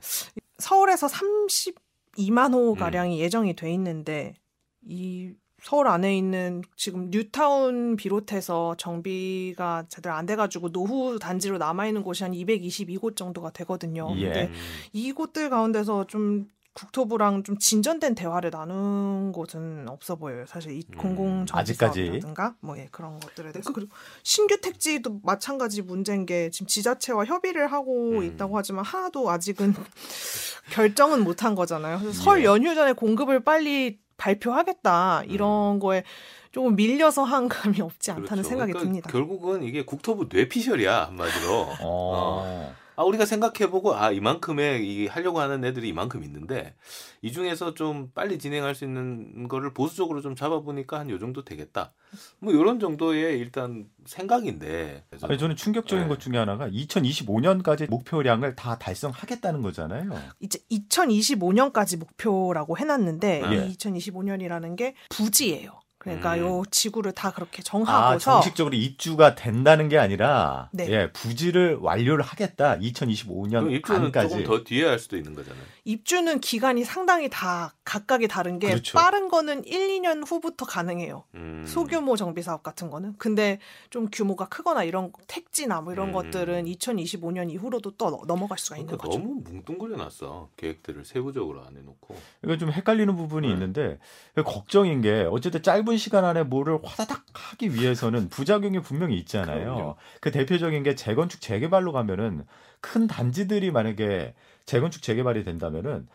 서울에서 0.58 1.08
32만 1.08 2.54
호 2.54 2.74
음. 2.74 2.76
가량이 2.78 3.20
예정이 3.22 3.56
돼 3.56 3.72
있는데 3.74 4.34
이 4.82 5.32
서울 5.64 5.88
안에 5.88 6.18
있는 6.18 6.62
지금 6.76 7.10
뉴타운 7.10 7.96
비롯해서 7.96 8.76
정비가 8.78 9.86
제대로 9.88 10.14
안 10.14 10.26
돼가지고 10.26 10.74
노후 10.74 11.18
단지로 11.20 11.58
남아 11.58 11.88
있는 11.88 12.04
곳이 12.04 12.24
한 12.24 12.34
222곳 12.34 13.16
정도가 13.16 13.52
되거든요. 13.52 14.14
예. 14.18 14.26
근데 14.26 14.48
음. 14.48 14.54
이곳들 14.92 15.50
가운데서 15.50 16.08
좀 16.08 16.48
국토부랑 16.74 17.44
좀 17.44 17.58
진전된 17.58 18.16
대화를 18.16 18.50
나눈 18.50 19.32
곳은 19.32 19.88
없어 19.88 20.16
보여요. 20.16 20.46
사실 20.48 20.72
이 20.72 20.84
음, 20.90 20.98
공공 20.98 21.46
정비 21.46 21.62
아직까지. 21.62 22.00
사업이라든가 22.08 22.56
뭐 22.60 22.78
예, 22.78 22.90
그런 22.92 23.20
것들에 23.20 23.52
대해서 23.52 23.72
그리고 23.72 23.92
신규 24.24 24.60
택지도 24.60 25.20
마찬가지 25.24 25.82
문제인 25.82 26.26
게 26.26 26.50
지금 26.50 26.68
지자체와 26.68 27.26
협의를 27.26 27.72
하고 27.72 28.18
음. 28.18 28.24
있다고 28.24 28.58
하지만 28.58 28.84
하나도 28.84 29.30
아직은 29.30 29.76
결정은 30.74 31.24
못한 31.24 31.56
거잖아요. 31.56 32.00
그래서 32.00 32.24
설 32.24 32.42
예. 32.42 32.46
연휴 32.46 32.74
전에 32.74 32.94
공급을 32.94 33.44
빨리 33.44 34.00
발표하겠다 34.24 35.24
이런 35.28 35.80
거에 35.80 36.04
조금 36.52 36.76
밀려서 36.76 37.24
한 37.24 37.50
감이 37.50 37.82
없지 37.82 38.12
않다는 38.12 38.28
그렇죠. 38.28 38.44
생각이 38.50 38.72
그러니까 38.72 38.80
듭니다. 38.80 39.10
결국은 39.12 39.64
이게 39.64 39.84
국토부 39.84 40.28
뇌피셜이야 40.32 41.08
한마디로. 41.08 41.68
어. 41.82 42.76
아 42.96 43.04
우리가 43.04 43.26
생각해보고 43.26 43.96
아 43.96 44.12
이만큼의 44.12 44.86
이 44.88 45.08
하려고 45.08 45.40
하는 45.40 45.64
애들이 45.64 45.90
이만큼 45.90 46.24
있는데 46.24 46.76
이 47.22 47.32
중에서 47.32 47.74
좀 47.74 48.12
빨리 48.14 48.38
진행할 48.40 48.76
수 48.76 48.84
있는 48.84 49.48
거를 49.48 49.74
보수적으로 49.74 50.22
좀 50.22 50.36
잡아보니까 50.36 51.00
한 51.00 51.10
요 51.10 51.20
정도 51.20 51.44
되겠다. 51.44 51.94
뭐 52.40 52.54
이런 52.54 52.80
정도의 52.80 53.40
일단 53.40 53.86
생각인데. 54.06 55.04
그래서 55.10 55.28
아니, 55.28 55.38
저는 55.38 55.56
충격적인 55.56 56.06
네. 56.06 56.10
것 56.10 56.20
중에 56.20 56.38
하나가 56.38 56.68
2025년까지 56.70 57.90
목표량을 57.90 58.56
다 58.56 58.78
달성하겠다는 58.78 59.62
거잖아요. 59.62 60.12
이제 60.40 60.60
2025년까지 60.72 61.98
목표라고 61.98 62.78
해놨는데 62.78 63.42
네. 63.42 63.68
이 63.68 63.76
2025년이라는 63.78 64.76
게 64.76 64.96
부지예요. 65.10 65.83
그러니까 66.04 66.36
음. 66.36 66.40
요 66.40 66.64
지구를 66.70 67.14
다 67.14 67.32
그렇게 67.32 67.62
아, 67.62 67.64
정하고서 67.64 68.20
정식적으로 68.20 68.76
입주가 68.76 69.36
된다는 69.36 69.88
게 69.88 69.98
아니라 69.98 70.70
네. 70.72 70.88
예, 70.90 71.12
부지를 71.12 71.78
완료를 71.80 72.24
하겠다. 72.24 72.78
그럼 72.78 72.82
2025년 72.82 73.72
입주는 73.72 74.02
반까지. 74.02 74.30
조금 74.30 74.44
더 74.44 74.64
뒤에 74.64 74.86
할 74.86 75.00
수도 75.00 75.16
있는 75.16 75.34
거잖아요. 75.34 75.64
입주는 75.86 76.40
기간이 76.40 76.86
상당히 76.86 77.30
다 77.30 77.74
각각이 77.84 78.30
다른 78.30 78.58
게 78.58 78.70
그렇죠. 78.70 78.98
빠른 78.98 79.28
거는 79.28 79.66
1, 79.66 80.00
2년 80.02 80.24
후부터 80.26 80.66
가능해요. 80.66 81.26
음. 81.36 81.66
소규모 81.68 82.16
정비 82.16 82.42
사업 82.42 82.64
같은 82.64 82.90
거는. 82.90 83.16
근데 83.18 83.60
좀 83.90 84.08
규모가 84.10 84.48
크거나 84.48 84.86
이런 84.86 85.12
택지나 85.28 85.82
뭐 85.82 85.92
이런 85.92 86.10
음. 86.10 86.14
것들은 86.14 86.66
2025년 86.66 87.52
이후로도 87.52 87.92
또 87.98 88.10
너- 88.12 88.22
넘어갈 88.26 88.58
수가 88.58 88.78
있는 88.78 88.98
그러니까 88.98 89.08
거죠. 89.08 89.20
너무 89.20 89.42
뭉뚱그려 89.44 89.98
놨어 89.98 90.50
계획들을 90.56 91.04
세부적으로 91.04 91.66
안 91.66 91.76
해놓고. 91.76 92.16
이거 92.46 92.58
좀 92.58 92.72
헷갈리는 92.72 93.14
부분이 93.18 93.48
네. 93.48 93.54
있는데 93.54 94.00
걱정인 94.46 95.02
게 95.02 95.28
어쨌든 95.30 95.62
짧은 95.64 95.98
시간 95.98 96.24
안에 96.24 96.44
뭐를 96.44 96.80
화다닥 96.82 97.26
하기 97.34 97.74
위해서는 97.76 98.30
부작용이 98.30 98.80
분명히 98.82 99.18
있잖아요. 99.20 99.64
그럼요. 99.76 99.96
그 100.22 100.32
대표적인 100.32 100.82
게 100.84 100.96
재건축 100.96 101.42
재개발로 101.42 101.92
가면은 101.92 102.46
큰 102.80 103.08
단지들이 103.08 103.72
만약에 103.72 104.34
재건축 104.66 105.02
재개발이 105.02 105.44
된다면은 105.44 106.08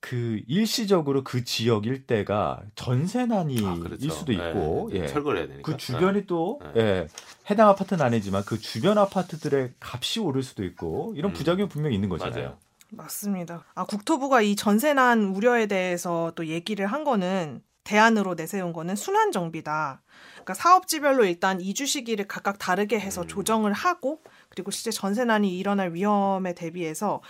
그 0.00 0.40
일시적으로 0.48 1.22
그 1.22 1.44
지역 1.44 1.86
일대가 1.86 2.60
전세난이 2.74 3.64
아, 3.64 3.74
그렇죠. 3.76 4.04
일 4.04 4.10
수도 4.10 4.32
있고 4.32 4.88
네, 4.90 4.98
네, 4.98 5.04
예. 5.04 5.08
철거를 5.08 5.38
해야 5.38 5.46
되니까. 5.46 5.70
그 5.70 5.76
주변이 5.76 6.26
또 6.26 6.60
네. 6.74 6.80
예, 6.80 7.08
해당 7.48 7.68
아파트는 7.68 8.04
아니지만 8.04 8.42
그 8.44 8.58
주변 8.58 8.98
아파트들의 8.98 9.74
값이 9.78 10.18
오를 10.18 10.42
수도 10.42 10.64
있고 10.64 11.14
이런 11.16 11.30
음. 11.30 11.34
부작용이 11.34 11.68
분명히 11.68 11.94
있는 11.94 12.08
거잖아요. 12.08 12.34
맞아요. 12.34 12.58
맞습니다. 12.90 13.64
아, 13.76 13.84
국토부가 13.84 14.42
이 14.42 14.56
전세난 14.56 15.34
우려에 15.36 15.66
대해서 15.66 16.32
또 16.34 16.46
얘기를 16.46 16.84
한 16.86 17.04
거는 17.04 17.62
대안으로 17.84 18.34
내세운 18.34 18.72
거는 18.72 18.96
순환 18.96 19.30
정비다. 19.32 20.02
그러니까 20.34 20.54
사업지별로 20.54 21.24
일단 21.24 21.60
이주 21.60 21.86
시기를 21.86 22.26
각각 22.26 22.58
다르게 22.58 22.98
해서 22.98 23.22
음. 23.22 23.28
조정을 23.28 23.72
하고 23.72 24.20
그리고 24.48 24.70
실제 24.72 24.90
전세난이 24.90 25.56
일어날 25.56 25.94
위험에 25.94 26.54
대비해서 26.54 27.22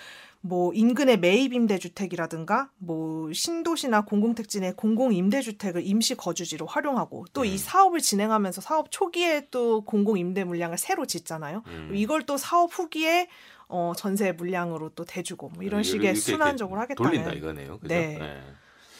뭐 0.44 0.72
인근의 0.74 1.20
매입 1.20 1.52
임대주택이라든가 1.52 2.68
뭐 2.78 3.32
신도시나 3.32 4.04
공공택지 4.04 4.60
내 4.60 4.72
공공 4.72 5.14
임대주택을 5.14 5.86
임시 5.86 6.16
거주지로 6.16 6.66
활용하고 6.66 7.26
또이 7.32 7.52
음. 7.52 7.56
사업을 7.56 8.00
진행하면서 8.00 8.60
사업 8.60 8.90
초기에 8.90 9.46
또 9.52 9.82
공공 9.84 10.18
임대 10.18 10.42
물량을 10.42 10.78
새로 10.78 11.06
짓잖아요. 11.06 11.62
음. 11.68 11.92
이걸 11.94 12.24
또 12.24 12.36
사업 12.36 12.70
후기에 12.76 13.28
어, 13.68 13.92
전세 13.96 14.32
물량으로 14.32 14.90
또 14.90 15.04
대주고 15.04 15.50
뭐 15.50 15.62
이런 15.62 15.80
이렇게 15.80 15.90
식의 15.90 16.16
순환적으로 16.16 16.80
하겠다는. 16.80 17.10
돌린다 17.10 17.32
이거네요. 17.32 17.78
그죠? 17.78 17.94
네. 17.94 18.42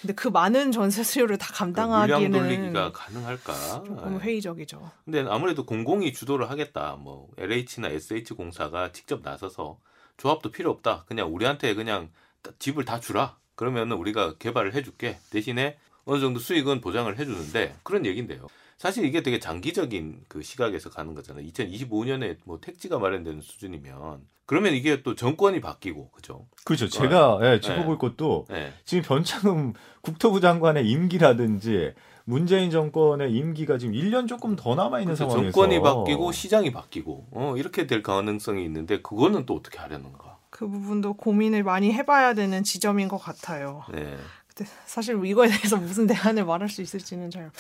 근데 0.01 0.15
그 0.15 0.29
많은 0.29 0.73
전세 0.73 1.05
수요를 1.05 1.39
다그 1.39 1.65
물량 1.65 2.09
돌리기가 2.33 2.33
감당하기는 2.33 2.93
가능할까? 2.93 3.85
조금 3.85 4.19
네. 4.19 4.25
회의적이죠. 4.25 4.91
근데 5.05 5.25
아무래도 5.29 5.67
공공이 5.67 6.13
주도를 6.13 6.51
하겠다. 6.51 6.97
뭐 6.99 7.29
LH나 7.37 7.89
SH 7.89 8.35
공사가 8.35 8.91
직접 8.93 9.23
나서서 9.23 9.79
조합도 10.23 10.53
필요 10.53 10.71
없다. 10.71 11.05
그냥 11.09 11.35
우리한테 11.35 11.75
그냥 11.75 12.09
따- 12.43 12.53
집을 12.61 12.85
다 12.85 13.01
주라. 13.01 13.37
그러면은 13.57 13.97
우리가 13.97 14.35
개발을 14.39 14.73
해줄게. 14.73 15.19
대신에 15.31 15.77
어느 16.05 16.21
정도 16.21 16.39
수익은 16.39 16.81
보장을 16.81 17.19
해주는데 17.19 17.75
그런 17.83 18.07
얘긴데요. 18.07 18.47
사실 18.79 19.05
이게 19.05 19.23
되게 19.25 19.41
장기적인 19.41 20.25
그 20.29 20.43
시각에서 20.43 20.91
가는 20.91 21.15
거잖아요. 21.15 21.45
2025년에 21.49 22.37
뭐 22.45 22.61
택지가 22.61 23.01
마련되는 23.01 23.41
수준이면 23.41 24.21
그러면 24.47 24.75
이게 24.75 25.03
또 25.03 25.17
정권이 25.17 25.61
바뀌고 25.61 26.11
그죠? 26.13 26.47
그렇죠. 26.65 26.89
제가 26.89 27.39
예, 27.43 27.47
네. 27.51 27.61
짚어볼 27.61 27.99
것도 27.99 28.47
네. 28.49 28.73
지금 28.85 29.03
변창흠 29.03 29.73
국토부 30.03 30.41
장관의 30.41 30.89
임기라든지 30.89 31.95
문재인 32.25 32.71
정권의 32.71 33.33
임기가 33.33 33.79
지금 33.79 33.95
1년 33.95 34.29
조금 34.29 34.57
더 34.57 34.75
남아 34.75 35.01
있는 35.01 35.15
그래서 35.15 35.29
상황에서 35.29 35.53
정권이 35.53 35.81
바뀌고 35.81 36.33
시장이 36.33 36.73
바뀌고 36.73 37.27
어, 37.33 37.55
이렇게 37.57 37.87
될 37.87 38.03
가능성이 38.03 38.65
있는데 38.65 39.01
그거는 39.03 39.47
또 39.47 39.55
어떻게 39.55 39.79
하려는가? 39.79 40.39
그 40.51 40.69
부분도 40.69 41.15
고민을 41.15 41.63
많이 41.63 41.93
해봐야 41.93 42.35
되는 42.35 42.63
지점인 42.63 43.09
것 43.09 43.19
같아요. 43.19 43.85
네. 43.91 44.17
근데 44.55 44.71
사실 44.85 45.25
이거에 45.25 45.49
대해서 45.49 45.77
무슨 45.77 46.07
대안을 46.07 46.45
말할 46.45 46.69
수 46.69 46.83
있을지는 46.83 47.31
잘 47.31 47.51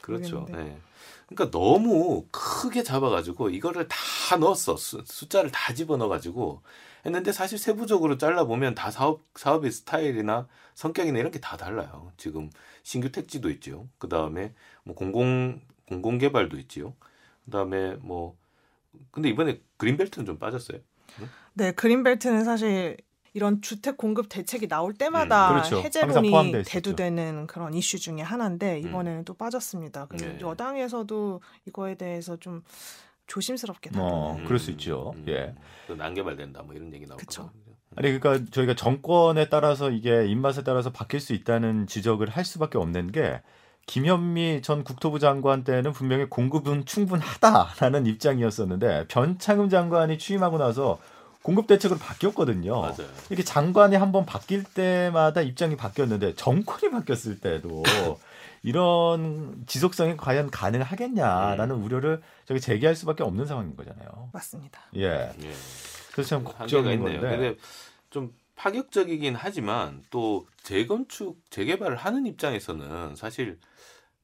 그렇죠. 0.00 0.40
모르겠는데. 0.40 0.70
네. 0.70 0.78
그러니까 1.28 1.50
너무 1.58 2.24
크게 2.30 2.82
잡아가지고 2.84 3.50
이거를 3.50 3.88
다 3.88 4.36
넣었어 4.36 4.76
수, 4.76 5.02
숫자를 5.04 5.50
다 5.50 5.74
집어넣어가지고 5.74 6.62
했는데 7.04 7.32
사실 7.32 7.58
세부적으로 7.58 8.18
잘라 8.18 8.44
보면 8.44 8.74
다 8.74 8.90
사업 8.90 9.22
사업의 9.34 9.70
스타일이나 9.70 10.48
성격이나 10.74 11.18
이런 11.18 11.30
게 11.30 11.38
다 11.40 11.56
달라요. 11.56 12.12
지금 12.16 12.50
신규 12.82 13.10
택지도 13.12 13.50
있지요. 13.50 13.88
그 13.98 14.08
다음에 14.08 14.52
뭐 14.84 14.94
공공 14.94 15.60
공공 15.88 16.18
개발도 16.18 16.58
있지요. 16.60 16.94
그 17.44 17.50
다음에 17.52 17.94
뭐 18.00 18.36
근데 19.10 19.28
이번에 19.28 19.60
그린벨트는 19.76 20.26
좀 20.26 20.38
빠졌어요. 20.38 20.78
네, 21.54 21.72
그린벨트는 21.72 22.44
사실 22.44 22.96
이런 23.34 23.60
주택 23.60 23.98
공급 23.98 24.28
대책이 24.30 24.66
나올 24.66 24.94
때마다 24.94 25.50
음, 25.50 25.54
그렇죠. 25.56 25.76
해제론이. 25.80 26.64
대두되는 26.64 27.46
그런 27.46 27.74
이슈 27.74 27.98
중에 27.98 28.22
하나인데 28.22 28.80
이번에는 28.80 29.24
또 29.26 29.34
빠졌습니다. 29.34 30.06
근데 30.06 30.26
네. 30.32 30.40
여당에서도 30.40 31.40
이거에 31.66 31.94
대해서 31.96 32.36
좀 32.38 32.64
조심스럽게 33.26 33.90
어, 33.96 34.28
다루는 34.32 34.44
그럴 34.44 34.58
수 34.58 34.70
있죠. 34.72 35.14
예. 35.28 35.54
그 35.86 35.92
난개발된다 35.92 36.62
뭐 36.62 36.74
이런 36.74 36.92
얘기. 36.92 37.04
거거든요. 37.06 37.50
아니 37.96 38.18
그러니까 38.18 38.50
저희가 38.50 38.74
정권에 38.74 39.48
따라서 39.48 39.90
이게 39.90 40.26
입맛에 40.26 40.62
따라서 40.64 40.90
바뀔 40.92 41.20
수 41.20 41.32
있다는 41.32 41.86
지적을 41.86 42.28
할 42.28 42.44
수밖에 42.44 42.78
없는 42.78 43.10
게 43.10 43.40
김현미 43.86 44.62
전 44.62 44.84
국토부 44.84 45.18
장관 45.18 45.64
때는 45.64 45.92
분명히 45.92 46.26
공급은 46.26 46.84
충분하다라는 46.84 48.06
입장이었었는데 48.06 49.06
변창흠 49.08 49.70
장관이 49.70 50.18
취임하고 50.18 50.58
나서 50.58 50.98
공급 51.42 51.68
대책으로 51.68 51.98
바뀌었거든요. 52.00 52.80
맞아요. 52.80 53.06
이렇게 53.30 53.44
장관이 53.44 53.94
한번 53.94 54.26
바뀔 54.26 54.64
때마다 54.64 55.40
입장이 55.40 55.76
바뀌었는데 55.76 56.34
정권이 56.34 56.90
바뀌었을 56.90 57.38
때도 57.38 57.84
이런 58.66 59.62
지속성이 59.68 60.16
과연 60.16 60.50
가능하겠냐라는 60.50 61.76
음. 61.76 61.84
우려를 61.84 62.20
저기 62.46 62.60
제기할 62.60 62.96
수밖에 62.96 63.22
없는 63.22 63.46
상황인 63.46 63.76
거잖아요. 63.76 64.30
맞습니다. 64.32 64.80
예. 64.96 65.32
예. 65.40 65.52
그래서 66.12 66.30
참 66.30 66.42
걱정인 66.42 66.94
있네요. 66.94 67.20
건데. 67.20 67.36
근데 67.36 67.56
좀 68.10 68.34
파격적이긴 68.56 69.36
하지만 69.36 70.02
또 70.10 70.48
재건축 70.64 71.40
재개발을 71.48 71.96
하는 71.96 72.26
입장에서는 72.26 73.14
사실 73.14 73.60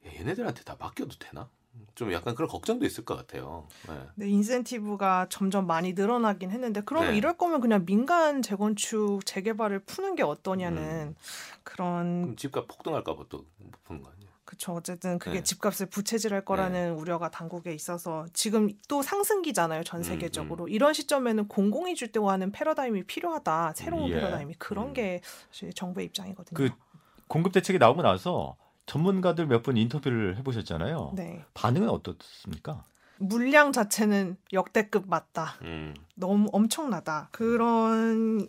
얘네들한테 0.04 0.64
다 0.64 0.74
맡겨도 0.76 1.18
되나? 1.20 1.48
좀 1.94 2.12
약간 2.12 2.34
그런 2.34 2.48
걱정도 2.50 2.84
있을 2.84 3.04
것 3.04 3.16
같아요. 3.16 3.68
네. 3.86 3.94
네, 4.16 4.28
인센티브가 4.28 5.28
점점 5.30 5.68
많이 5.68 5.92
늘어나긴 5.92 6.50
했는데 6.50 6.82
그러면 6.84 7.12
네. 7.12 7.16
이럴 7.16 7.36
거면 7.38 7.60
그냥 7.60 7.86
민간 7.86 8.42
재건축 8.42 9.24
재개발을 9.24 9.78
푸는 9.80 10.16
게 10.16 10.24
어떠냐는 10.24 10.82
음. 10.82 11.14
그런 11.62 12.22
그럼 12.22 12.36
집값 12.36 12.66
폭등할까 12.66 13.14
봐 13.14 13.24
또못 13.28 13.46
푸는 13.84 14.02
거 14.02 14.10
아니에요? 14.10 14.21
그쵸 14.52 14.74
어쨌든 14.74 15.18
그게 15.18 15.38
네. 15.38 15.42
집값을 15.42 15.86
부채질할 15.86 16.44
거라는 16.44 16.92
우려가 16.92 17.30
당국에 17.30 17.72
있어서 17.72 18.26
지금 18.34 18.68
또 18.86 19.00
상승기잖아요 19.00 19.82
전 19.82 20.00
음, 20.00 20.02
세계적으로 20.02 20.68
이런 20.68 20.92
시점에는 20.92 21.48
공공이 21.48 21.94
줄 21.94 22.12
때와 22.12 22.34
하는 22.34 22.52
패러다임이 22.52 23.04
필요하다 23.04 23.72
새로운 23.74 24.10
예. 24.10 24.14
패러다임이 24.16 24.56
그런 24.58 24.88
음. 24.88 24.92
게 24.92 25.22
사실 25.48 25.72
정부의 25.72 26.04
입장이거든요. 26.08 26.54
그 26.54 26.68
공급 27.28 27.52
대책이 27.52 27.78
나오고 27.78 28.02
나서 28.02 28.56
전문가들 28.84 29.46
몇 29.46 29.62
분 29.62 29.78
인터뷰를 29.78 30.36
해보셨잖아요. 30.36 31.12
네 31.14 31.42
반응은 31.54 31.88
어떻습니까? 31.88 32.84
물량 33.16 33.72
자체는 33.72 34.36
역대급 34.52 35.08
맞다. 35.08 35.54
음. 35.62 35.94
너무 36.14 36.50
엄청나다. 36.52 37.30
그런 37.32 38.46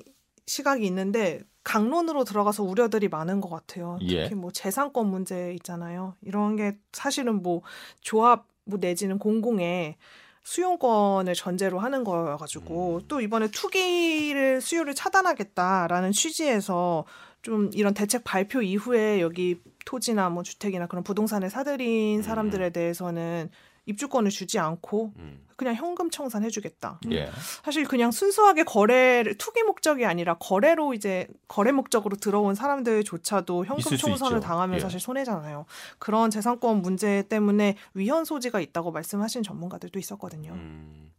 시각이 0.47 0.85
있는데 0.85 1.39
강론으로 1.63 2.23
들어가서 2.23 2.63
우려들이 2.63 3.07
많은 3.07 3.41
것 3.41 3.49
같아요. 3.49 3.97
예. 4.01 4.23
특히 4.23 4.35
뭐 4.35 4.51
재산권 4.51 5.07
문제 5.07 5.53
있잖아요. 5.53 6.15
이런 6.21 6.55
게 6.55 6.77
사실은 6.91 7.41
뭐 7.41 7.61
조합 8.01 8.45
뭐 8.65 8.79
내지는 8.79 9.17
공공의 9.17 9.97
수용권을 10.43 11.33
전제로 11.35 11.79
하는 11.79 12.03
거여가지고 12.03 12.95
음. 12.97 13.01
또 13.07 13.21
이번에 13.21 13.49
투기를 13.49 14.61
수요를 14.61 14.93
차단하겠다라는 14.93 16.11
취지에서 16.11 17.05
좀 17.41 17.69
이런 17.73 17.93
대책 17.93 18.23
발표 18.23 18.61
이후에 18.61 19.21
여기 19.21 19.61
토지나 19.85 20.29
뭐 20.29 20.43
주택이나 20.43 20.87
그런 20.87 21.03
부동산을 21.03 21.49
사들인 21.49 22.19
음. 22.19 22.21
사람들에 22.21 22.71
대해서는 22.71 23.49
입주권을 23.85 24.31
주지 24.31 24.59
않고 24.59 25.13
음. 25.17 25.45
그냥 25.55 25.75
현금 25.75 26.09
청산해 26.09 26.49
주겠다. 26.49 26.99
예. 27.11 27.29
사실 27.63 27.85
그냥 27.85 28.11
순수하게 28.11 28.63
거래를 28.63 29.37
투기 29.37 29.63
목적이 29.63 30.05
아니라 30.05 30.35
거래로 30.35 30.93
이제 30.93 31.27
거래 31.47 31.71
목적으로 31.71 32.15
들어온 32.15 32.55
사람들조차도 32.55 33.65
현금 33.65 33.97
청산을. 33.97 34.39
당하면 34.39 34.77
예. 34.77 34.79
사실 34.79 34.99
손해잖아요. 34.99 35.65
그런 35.99 36.31
재산권 36.31 36.81
문제 36.81 37.23
때문에 37.29 37.75
위헌 37.93 38.25
소지가 38.25 38.59
있다고 38.59 38.91
말씀하신 38.91 39.43
전문가들도 39.43 39.99
있었거든요. 39.99 40.53
음. 40.53 41.11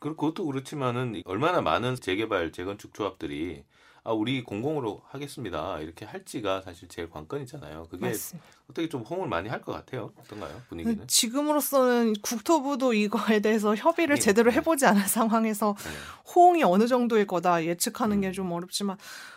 그것도 0.00 0.44
그렇지만은 0.44 1.22
얼마나 1.24 1.60
많은 1.60 1.96
재개발 1.96 2.52
재건축 2.52 2.94
조합들이 2.94 3.64
아 4.08 4.12
우리 4.12 4.42
공공으로 4.42 5.02
하겠습니다 5.08 5.78
이렇게 5.80 6.06
할지가 6.06 6.62
사실 6.62 6.88
제일 6.88 7.10
관건이잖아요. 7.10 7.88
그게 7.90 8.06
맞습니다. 8.06 8.48
어떻게 8.70 8.88
좀 8.88 9.02
호응을 9.02 9.28
많이 9.28 9.50
할 9.50 9.60
것 9.60 9.72
같아요. 9.72 10.12
어떤가요 10.18 10.62
분위기는? 10.70 11.06
지금으로서는 11.06 12.14
국토부도 12.22 12.94
이거에 12.94 13.40
대해서 13.40 13.74
협의를 13.74 14.16
네. 14.16 14.20
제대로 14.22 14.50
네. 14.50 14.56
해보지 14.56 14.86
않은 14.86 15.02
상황에서 15.08 15.74
네. 15.78 15.90
호응이 16.34 16.62
어느 16.64 16.86
정도일 16.86 17.26
거다 17.26 17.64
예측하는 17.66 18.16
음. 18.16 18.20
게좀 18.22 18.50
어렵지만 18.50 18.96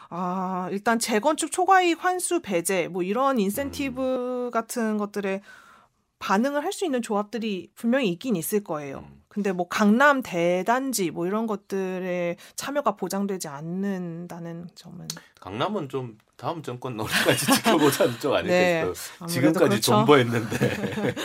아 0.09 0.69
일단 0.71 0.99
재건축 0.99 1.51
초과이익 1.51 2.01
환수 2.01 2.39
배제 2.41 2.87
뭐 2.87 3.03
이런 3.03 3.39
인센티브 3.39 4.45
음. 4.47 4.51
같은 4.51 4.97
것들에 4.97 5.41
반응을 6.19 6.63
할 6.63 6.71
수 6.71 6.85
있는 6.85 7.01
조합들이 7.01 7.71
분명히 7.75 8.07
있긴 8.09 8.37
있을 8.37 8.63
거예요. 8.63 8.99
음. 8.99 9.20
근데 9.33 9.53
뭐 9.53 9.69
강남 9.69 10.21
대단지 10.21 11.09
뭐 11.09 11.25
이런 11.25 11.47
것들에 11.47 12.35
참여가 12.57 12.97
보장되지 12.97 13.47
않는다는 13.47 14.67
점은 14.75 15.07
강남은 15.39 15.88
좀 15.88 16.17
다음 16.35 16.61
정권 16.61 16.97
노래까지 16.97 17.45
지켜보자는 17.45 18.19
쪽 18.19 18.33
아닐까 18.33 18.53
네, 18.53 18.93
싶어요. 18.93 19.27
지금까지 19.27 19.69
그렇죠. 19.69 19.81
존버했는데. 19.93 20.57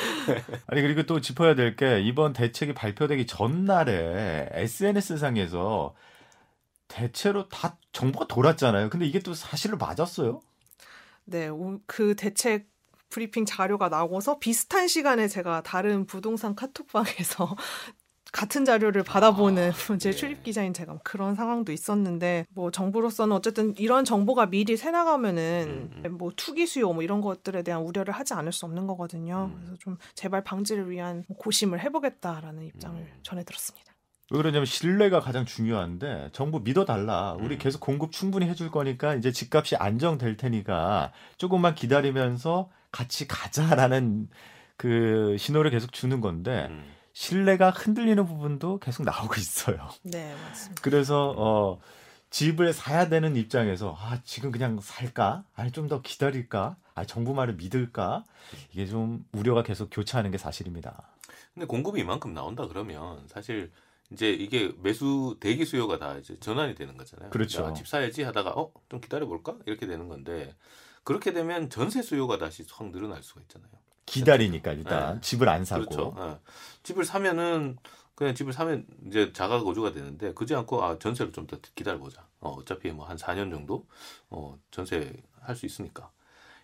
아니 0.68 0.82
그리고 0.82 1.02
또 1.02 1.20
짚어야 1.20 1.56
될 1.56 1.75
게 1.75 2.00
이번 2.00 2.32
대책이 2.32 2.75
발표되기 2.75 3.26
전날에 3.26 4.50
SNS 4.52 5.16
상에서 5.18 5.96
대체로 6.86 7.48
다 7.48 7.76
정보가 7.90 8.28
돌았잖아요. 8.28 8.88
근데 8.88 9.04
이게 9.04 9.18
또 9.18 9.34
사실을 9.34 9.76
맞았어요? 9.78 10.40
네, 11.25 11.48
오- 11.48 11.80
그 11.86 12.14
대책 12.14 12.68
브리핑 13.08 13.44
자료가 13.44 13.88
나오고서 13.88 14.38
비슷한 14.38 14.88
시간에 14.88 15.28
제가 15.28 15.62
다른 15.62 16.06
부동산 16.06 16.54
카톡방에서 16.54 17.56
같은 18.32 18.64
자료를 18.64 19.02
받아보는 19.02 19.72
제 19.98 20.10
네. 20.10 20.12
출입 20.12 20.42
기자인 20.42 20.75
제가 20.75 20.98
그런 21.02 21.34
상황도 21.34 21.72
있었는데 21.72 22.44
뭐 22.50 22.70
정부로서는 22.70 23.34
어쨌든 23.34 23.75
이런 23.78 24.04
정보가 24.04 24.46
미리 24.46 24.76
새 24.76 24.90
나가면은 24.90 25.90
음, 26.04 26.18
뭐 26.18 26.30
투기 26.36 26.66
수요 26.66 26.92
뭐 26.92 27.02
이런 27.02 27.20
것들에 27.22 27.62
대한 27.62 27.82
우려를 27.82 28.12
하지 28.12 28.34
않을 28.34 28.52
수 28.52 28.66
없는 28.66 28.86
거거든요. 28.86 29.50
음. 29.52 29.56
그래서 29.56 29.76
좀 29.78 29.96
재발 30.14 30.44
방지를 30.44 30.90
위한 30.90 31.25
고심을 31.38 31.80
해보겠다라는 31.80 32.64
입장을 32.64 33.00
음. 33.00 33.20
전해 33.22 33.42
들었습니다. 33.42 33.94
왜 34.32 34.38
그러냐면 34.38 34.66
신뢰가 34.66 35.20
가장 35.20 35.46
중요한데 35.46 36.30
정부 36.32 36.60
믿어달라. 36.60 37.34
우리 37.38 37.54
음. 37.54 37.58
계속 37.58 37.80
공급 37.80 38.10
충분히 38.10 38.46
해줄 38.46 38.70
거니까 38.70 39.14
이제 39.14 39.30
집값이 39.30 39.76
안정될 39.76 40.36
테니까 40.36 41.12
조금만 41.38 41.76
기다리면서 41.76 42.68
같이 42.96 43.28
가자라는 43.28 44.28
그 44.78 45.36
신호를 45.38 45.70
계속 45.70 45.92
주는 45.92 46.20
건데 46.22 46.68
음. 46.70 46.84
신뢰가 47.12 47.70
흔들리는 47.70 48.24
부분도 48.26 48.78
계속 48.78 49.04
나오고 49.04 49.34
있어요. 49.36 49.88
네, 50.02 50.34
맞습니다. 50.34 50.82
그래서 50.82 51.34
어 51.36 51.78
집을 52.30 52.72
사야 52.72 53.08
되는 53.08 53.36
입장에서 53.36 53.94
아 53.98 54.18
지금 54.24 54.50
그냥 54.50 54.78
살까? 54.80 55.44
아니 55.54 55.70
좀 55.72 55.88
더 55.88 56.00
기다릴까? 56.02 56.76
아 56.94 57.04
정부 57.04 57.34
말을 57.34 57.54
믿을까? 57.56 58.25
이게 58.73 58.86
좀 58.86 59.25
우려가 59.32 59.62
계속 59.62 59.88
교차하는 59.90 60.30
게 60.30 60.38
사실입니다. 60.38 61.02
근데 61.54 61.66
공급이 61.66 62.00
이만큼 62.00 62.32
나온다 62.34 62.66
그러면 62.66 63.26
사실 63.28 63.71
이제 64.10 64.30
이게 64.30 64.73
매수 64.82 65.36
대기 65.40 65.64
수요가 65.64 65.99
다 65.99 66.16
이제 66.18 66.38
전환이 66.38 66.75
되는 66.75 66.97
거잖아요. 66.97 67.30
그렇죠. 67.30 67.64
야, 67.64 67.73
집 67.75 67.86
사야지 67.88 68.23
하다가 68.23 68.50
어 68.56 68.73
좀 68.88 69.00
기다려 69.00 69.26
볼까 69.26 69.54
이렇게 69.66 69.86
되는 69.86 70.08
건데 70.08 70.54
그렇게 71.06 71.32
되면 71.32 71.71
전세 71.71 72.02
수요가 72.02 72.36
다시 72.36 72.64
확 72.69 72.90
늘어날 72.90 73.23
수가 73.23 73.40
있잖아요. 73.42 73.71
기다리니까 74.06 74.73
일단 74.73 75.14
네. 75.14 75.21
집을 75.21 75.49
안 75.49 75.64
사고 75.64 75.84
그렇죠. 75.86 76.14
예. 76.19 76.38
집을 76.82 77.04
사면은 77.04 77.76
그냥 78.16 78.34
집을 78.34 78.52
사면 78.52 78.84
이제 79.06 79.32
자가 79.32 79.62
거주가 79.62 79.92
되는데 79.92 80.34
그지 80.34 80.54
않고 80.56 80.82
아 80.84 80.99
전세를 80.99 81.32
좀 81.32 81.47
더 81.47 81.58
기다려 81.76 81.99
보자. 81.99 82.26
어 82.40 82.50
어차피 82.58 82.90
뭐 82.90 83.06
한 83.06 83.16
4년 83.16 83.50
정도 83.52 83.86
어 84.30 84.58
전세 84.73 85.12
할 85.40 85.54
수 85.54 85.64
있으니까. 85.64 86.10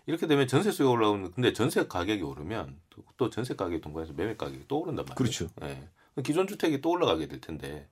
이렇게 0.07 0.27
되면 0.27 0.45
전세 0.45 0.71
수요가 0.71 0.91
올라오는 0.91 1.31
근데 1.31 1.53
전세 1.53 1.87
가격이 1.87 2.21
오르면 2.21 2.81
또, 2.89 3.03
또 3.15 3.29
전세 3.29 3.55
가격이 3.55 3.79
동반해서 3.79 4.11
매매 4.13 4.35
가격이 4.35 4.65
또 4.67 4.81
오른단 4.81 5.05
말이에요. 5.05 5.15
그렇죠. 5.15 5.47
예. 5.61 5.87
기존 6.21 6.47
주택이 6.47 6.81
또 6.81 6.89
올라가게 6.89 7.27
될 7.29 7.39
텐데 7.39 7.87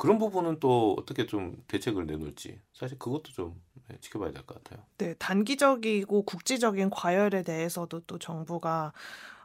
그런 0.00 0.16
부분은 0.18 0.60
또 0.60 0.96
어떻게 0.98 1.26
좀 1.26 1.62
대책을 1.68 2.06
내놓을지 2.06 2.58
사실 2.72 2.98
그것도 2.98 3.24
좀 3.34 3.60
예, 3.92 3.98
지켜봐야 4.00 4.32
될 4.32 4.46
것 4.46 4.62
같아요. 4.64 4.82
네, 4.96 5.14
단기적이고 5.18 6.22
국지적인 6.22 6.88
과열에 6.88 7.42
대해서도 7.42 8.00
또 8.06 8.18
정부가 8.18 8.94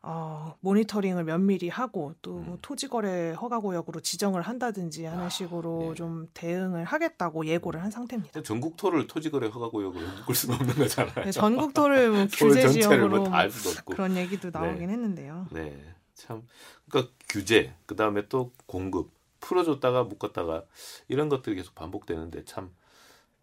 어, 0.02 0.56
모니터링을 0.62 1.26
면밀히 1.26 1.68
하고 1.68 2.14
또뭐 2.22 2.40
음. 2.54 2.58
토지거래 2.62 3.32
허가구역으로 3.34 4.00
지정을 4.00 4.44
한다든지 4.44 5.04
하는 5.04 5.26
아, 5.26 5.30
식으로 5.30 5.90
예. 5.92 5.96
좀 5.96 6.30
대응을 6.34 6.86
하겠다고 6.86 7.48
예고를 7.48 7.84
한 7.84 7.92
상태입니다. 7.92 8.42
전국토를 8.42 9.08
토지거래 9.08 9.48
허가구역으로 9.50 10.08
묶을 10.20 10.36
수는 10.36 10.56
없는 10.56 10.76
거잖아요. 10.76 11.26
네, 11.26 11.32
전국토를 11.32 12.12
뭐 12.12 12.28
규제 12.32 12.62
전체를 12.62 12.82
지역으로 12.82 13.18
뭐다 13.24 13.36
알 13.36 13.52
수도 13.52 13.72
없고. 13.72 13.94
그런 13.94 14.16
얘기도 14.16 14.52
나오긴 14.52 14.88
네. 14.88 14.94
했는데요. 14.94 15.48
네, 15.52 15.84
참 16.14 16.44
그러니까 16.88 17.12
규제 17.28 17.74
그 17.86 17.98
다음에 17.98 18.30
또 18.30 18.54
공급 18.68 19.15
풀어줬다가 19.46 20.04
묶었다가 20.04 20.64
이런 21.08 21.30
것들이 21.30 21.56
계속 21.56 21.76
반복되는데 21.76 22.46
참 22.46 22.72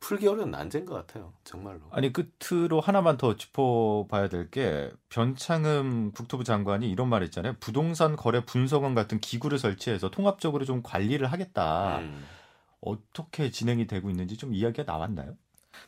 풀기 0.00 0.26
어려운 0.26 0.50
난제인 0.50 0.84
것 0.84 0.94
같아요. 0.94 1.32
정말로. 1.44 1.80
아니 1.92 2.12
끝으로 2.12 2.80
하나만 2.80 3.18
더 3.18 3.36
짚어봐야 3.36 4.28
될 4.28 4.50
게 4.50 4.92
변창흠 5.10 6.10
국토부 6.12 6.42
장관이 6.42 6.90
이런 6.90 7.08
말 7.08 7.22
했잖아요. 7.22 7.54
부동산 7.60 8.16
거래 8.16 8.44
분석원 8.44 8.96
같은 8.96 9.20
기구를 9.20 9.58
설치해서 9.60 10.10
통합적으로 10.10 10.64
좀 10.64 10.82
관리를 10.82 11.30
하겠다. 11.30 11.98
음. 12.00 12.24
어떻게 12.80 13.52
진행이 13.52 13.86
되고 13.86 14.10
있는지 14.10 14.36
좀 14.36 14.52
이야기가 14.52 14.82
나왔나요? 14.90 15.36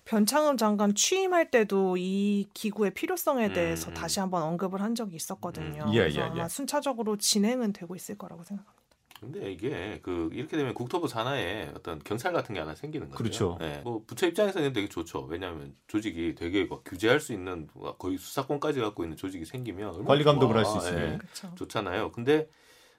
변창흠 0.04 0.56
장관 0.58 0.94
취임할 0.94 1.50
때도 1.50 1.96
이 1.96 2.46
기구의 2.54 2.94
필요성에 2.94 3.52
대해서 3.52 3.90
음. 3.90 3.94
다시 3.94 4.20
한번 4.20 4.44
언급을 4.44 4.80
한 4.80 4.94
적이 4.94 5.16
있었거든요. 5.16 5.86
음. 5.86 5.92
예, 5.92 5.98
그래서 5.98 6.20
예, 6.20 6.22
아마 6.22 6.44
예. 6.44 6.48
순차적으로 6.48 7.16
진행은 7.16 7.72
되고 7.72 7.96
있을 7.96 8.16
거라고 8.16 8.44
생각합니다. 8.44 8.83
근데 9.24 9.52
이게 9.52 10.00
그 10.02 10.30
이렇게 10.32 10.56
되면 10.56 10.74
국토부 10.74 11.08
산하에 11.08 11.72
어떤 11.74 11.98
경찰 11.98 12.32
같은 12.32 12.54
게 12.54 12.60
하나 12.60 12.74
생기는 12.74 13.08
거죠. 13.08 13.18
그렇죠. 13.18 13.56
네. 13.60 13.80
뭐 13.82 14.02
부처 14.06 14.26
입장에서는 14.26 14.72
되게 14.72 14.88
좋죠. 14.88 15.22
왜냐하면 15.22 15.74
조직이 15.86 16.34
되게 16.34 16.64
막 16.64 16.82
규제할 16.84 17.20
수 17.20 17.32
있는 17.32 17.68
거의 17.98 18.18
수사권까지 18.18 18.80
갖고 18.80 19.04
있는 19.04 19.16
조직이 19.16 19.44
생기면 19.44 20.04
관리 20.04 20.24
감독을 20.24 20.62
좋아. 20.62 20.74
할수 20.74 20.86
있으니. 20.86 21.02
예. 21.12 21.18
그렇죠. 21.18 21.54
좋잖아요. 21.54 22.12
근데 22.12 22.48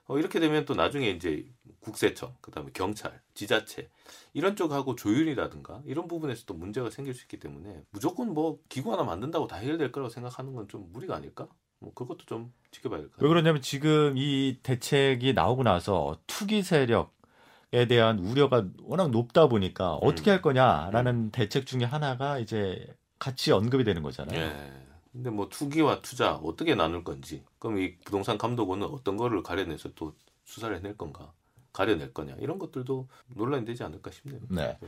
어, 0.08 0.18
이렇게 0.18 0.38
되면 0.40 0.64
또 0.64 0.74
나중에 0.74 1.10
이제 1.10 1.44
국세청, 1.80 2.34
그다음에 2.40 2.70
경찰, 2.72 3.20
지자체 3.34 3.88
이런 4.34 4.54
쪽하고 4.56 4.94
조율이라든가 4.96 5.82
이런 5.84 6.06
부분에서 6.08 6.44
또 6.46 6.54
문제가 6.54 6.90
생길 6.90 7.12
수 7.14 7.22
있기 7.22 7.38
때문에 7.38 7.82
무조건 7.90 8.32
뭐 8.32 8.58
기구 8.68 8.92
하나 8.92 9.02
만든다고 9.02 9.46
다 9.48 9.56
해결될 9.56 9.90
거라고 9.92 10.08
생각하는 10.10 10.52
건 10.54 10.68
좀 10.68 10.92
무리가 10.92 11.16
아닐까? 11.16 11.48
뭐 11.78 11.92
그것도 11.92 12.24
좀 12.26 12.52
지켜봐야 12.70 13.00
될것왜 13.00 13.16
같아요. 13.16 13.28
그러냐면 13.28 13.62
지금 13.62 14.14
이 14.16 14.58
대책이 14.62 15.32
나오고 15.34 15.62
나서 15.64 16.18
투기 16.26 16.62
세력 16.62 17.14
에 17.72 17.86
대한 17.88 18.20
우려가 18.20 18.64
워낙 18.84 19.10
높다 19.10 19.48
보니까 19.48 19.94
어떻게 19.96 20.30
할 20.30 20.40
거냐라는 20.40 21.32
대책 21.32 21.66
중에 21.66 21.82
하나가 21.82 22.38
이제 22.38 22.86
같이 23.18 23.50
언급이 23.50 23.82
되는 23.82 24.02
거잖아요. 24.04 24.40
예. 24.40 24.72
근데 25.16 25.30
뭐 25.30 25.48
투기와 25.48 26.02
투자 26.02 26.34
어떻게 26.34 26.74
나눌 26.74 27.02
건지, 27.02 27.42
그럼 27.58 27.78
이 27.78 27.96
부동산 28.04 28.36
감독원은 28.36 28.86
어떤 28.86 29.16
거를 29.16 29.42
가려내서 29.42 29.90
또 29.94 30.14
수사를 30.44 30.76
해낼 30.76 30.98
건가, 30.98 31.32
가려낼 31.72 32.12
거냐 32.12 32.34
이런 32.38 32.58
것들도 32.58 33.08
논란이 33.34 33.64
되지 33.64 33.82
않을까 33.82 34.10
싶네요. 34.10 34.40
네. 34.50 34.78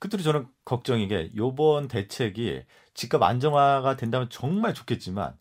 끝으로 0.00 0.22
저는 0.24 0.48
걱정인 0.64 1.08
게 1.08 1.30
요번 1.36 1.86
대책이 1.86 2.64
집값 2.94 3.22
안정화가 3.22 3.96
된다면 3.96 4.26
정말 4.30 4.74
좋겠지만 4.74 5.36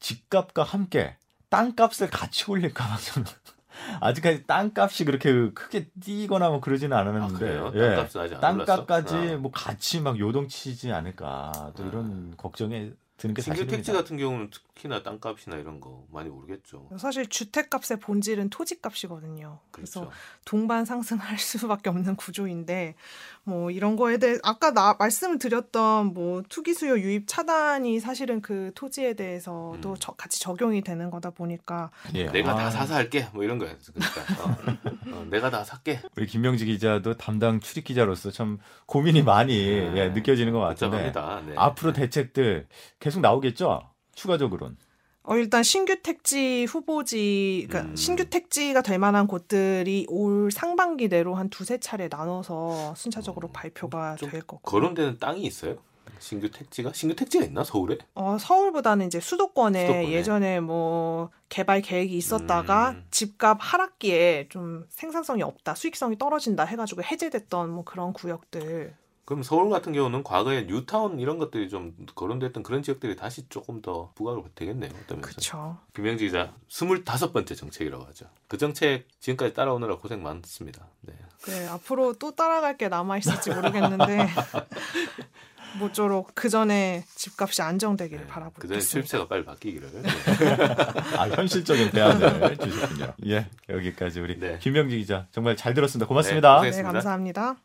집값과 0.00 0.62
함께 0.62 1.18
땅값을 1.50 2.08
같이 2.08 2.50
올릴까 2.50 2.88
봐 2.88 2.96
저는 2.96 3.26
아직까지 4.00 4.46
땅값이 4.46 5.04
그렇게 5.04 5.50
크게 5.50 5.90
뛰거나 6.00 6.48
뭐 6.48 6.60
그러지는 6.60 6.96
아, 6.96 7.00
않았는데 7.00 7.38
그래요? 7.38 7.72
예. 7.74 8.38
땅값까지 8.40 9.14
아. 9.14 9.36
뭐 9.36 9.50
같이 9.50 10.00
막 10.00 10.18
요동치지 10.18 10.90
않을까 10.90 11.72
또 11.76 11.84
아. 11.84 11.86
이런 11.86 12.34
걱정에 12.38 12.92
드는 13.16 13.32
게 13.34 13.42
사실입니다. 13.42 13.76
택지 13.76 13.92
같은 13.92 14.16
경우는 14.16 14.50
특히나 14.50 15.04
땅값이나 15.04 15.56
이런 15.56 15.80
거 15.80 16.04
많이 16.10 16.28
오르겠죠. 16.28 16.88
사실 16.98 17.26
주택값의 17.28 18.00
본질은 18.00 18.50
토지값이거든요. 18.50 19.60
그래서 19.70 20.00
그렇죠. 20.00 20.16
동반 20.44 20.84
상승할 20.84 21.38
수밖에 21.38 21.90
없는 21.90 22.16
구조인데 22.16 22.96
뭐 23.44 23.70
이런 23.70 23.94
거에 23.94 24.18
대해 24.18 24.38
아까 24.42 24.72
나 24.72 24.96
말씀을 24.98 25.38
드렸던 25.38 26.12
뭐 26.12 26.42
투기 26.48 26.74
수요 26.74 26.98
유입 26.98 27.28
차단이 27.28 28.00
사실은 28.00 28.40
그 28.42 28.72
토지에 28.74 29.14
대해서도 29.14 29.90
음. 29.90 29.96
저- 30.00 30.12
같이 30.12 30.40
적용이 30.40 30.82
되는 30.82 31.08
거다 31.10 31.30
보니까 31.30 31.90
예. 32.14 32.26
내가 32.26 32.52
아, 32.52 32.54
다 32.56 32.70
사서 32.70 32.94
할게 32.94 33.28
뭐 33.32 33.44
이런 33.44 33.58
거야. 33.58 33.76
그러니까 33.94 34.42
어, 34.42 35.18
어, 35.20 35.26
내가 35.30 35.50
다 35.50 35.62
살게. 35.62 36.00
우리 36.16 36.26
김명지 36.26 36.66
기자도 36.66 37.16
담당 37.16 37.60
출입 37.60 37.84
기자로서 37.84 38.32
참 38.32 38.58
고민이 38.86 39.22
많이 39.22 39.54
네. 39.56 39.92
예, 39.96 40.08
느껴지는 40.08 40.52
것 40.52 40.58
같은데. 40.58 41.12
네. 41.12 41.54
앞으로 41.56 41.92
대책들 41.92 42.66
계속 43.04 43.20
나오겠죠? 43.20 43.82
추가적으로는. 44.14 44.78
어 45.24 45.36
일단 45.36 45.62
신규 45.62 46.00
택지 46.02 46.64
후보지 46.64 47.66
그러니까 47.68 47.90
음. 47.92 47.96
신규 47.96 48.24
택지가 48.30 48.80
될 48.80 48.98
만한 48.98 49.26
곳들이 49.26 50.06
올 50.08 50.50
상반기 50.50 51.08
내로 51.08 51.34
한 51.34 51.50
두세 51.50 51.78
차례 51.78 52.08
나눠서 52.08 52.94
순차적으로 52.96 53.48
어, 53.48 53.52
발표가 53.52 54.16
좀될 54.16 54.42
거고. 54.42 54.62
거론되는 54.62 55.18
땅이 55.18 55.42
있어요? 55.42 55.76
신규 56.18 56.50
택지가 56.50 56.92
신규 56.94 57.14
택지가 57.14 57.44
있나 57.44 57.62
서울에? 57.62 57.98
어, 58.14 58.38
서울보다는 58.40 59.06
이제 59.06 59.20
수도권에, 59.20 59.86
수도권에. 59.86 60.10
예전에 60.10 60.60
뭐 60.60 61.30
개발 61.50 61.82
계획이 61.82 62.16
있었다가 62.16 62.90
음. 62.92 63.04
집값 63.10 63.58
하락기에 63.60 64.48
좀 64.48 64.86
생산성이 64.88 65.42
없다, 65.42 65.74
수익성이 65.74 66.16
떨어진다 66.16 66.64
해가지고 66.64 67.02
해제됐던 67.02 67.68
뭐 67.68 67.84
그런 67.84 68.14
구역들. 68.14 68.94
그럼 69.24 69.42
서울 69.42 69.70
같은 69.70 69.92
경우는 69.92 70.22
과거에 70.22 70.66
뉴타운 70.66 71.18
이런 71.18 71.38
것들이 71.38 71.68
좀 71.70 71.94
거론됐던 72.14 72.62
그런 72.62 72.82
지역들이 72.82 73.16
다시 73.16 73.48
조금 73.48 73.80
더 73.80 74.12
부각을 74.14 74.42
되겠네요. 74.54 74.90
어떤 75.02 75.20
면에서. 75.20 75.36
그쵸. 75.36 75.78
김영지 75.94 76.26
기자, 76.26 76.52
스물다섯 76.68 77.32
번째 77.32 77.54
정책이라고 77.54 78.04
하죠. 78.04 78.26
그 78.48 78.58
정책 78.58 79.06
지금까지 79.20 79.54
따라오느라 79.54 79.96
고생 79.98 80.22
많습니다. 80.22 80.86
네. 81.00 81.14
네, 81.46 81.66
앞으로 81.68 82.14
또 82.14 82.34
따라갈 82.34 82.76
게 82.76 82.88
남아 82.88 83.18
있을지 83.18 83.50
모르겠는데, 83.50 84.28
모쪼록 85.78 86.32
그 86.34 86.48
전에 86.48 87.04
집값이 87.14 87.62
안정되기를 87.62 88.24
네. 88.24 88.30
바라보고 88.30 88.60
그 88.60 88.68
전에. 88.68 88.80
출입세가 88.80 89.26
빨리 89.26 89.44
바뀌기를. 89.44 89.90
네. 90.02 90.08
아, 91.18 91.28
현실적인 91.28 91.90
대안을 91.90 92.56
주셨군요. 92.62 93.14
예, 93.26 93.48
여기까지 93.68 94.20
우리 94.20 94.38
네. 94.38 94.58
김명지 94.60 94.98
기자 94.98 95.26
정말 95.32 95.56
잘 95.56 95.74
들었습니다. 95.74 96.06
고맙습니다. 96.06 96.60
네, 96.60 96.70
네, 96.70 96.82
감사합니다. 96.82 97.56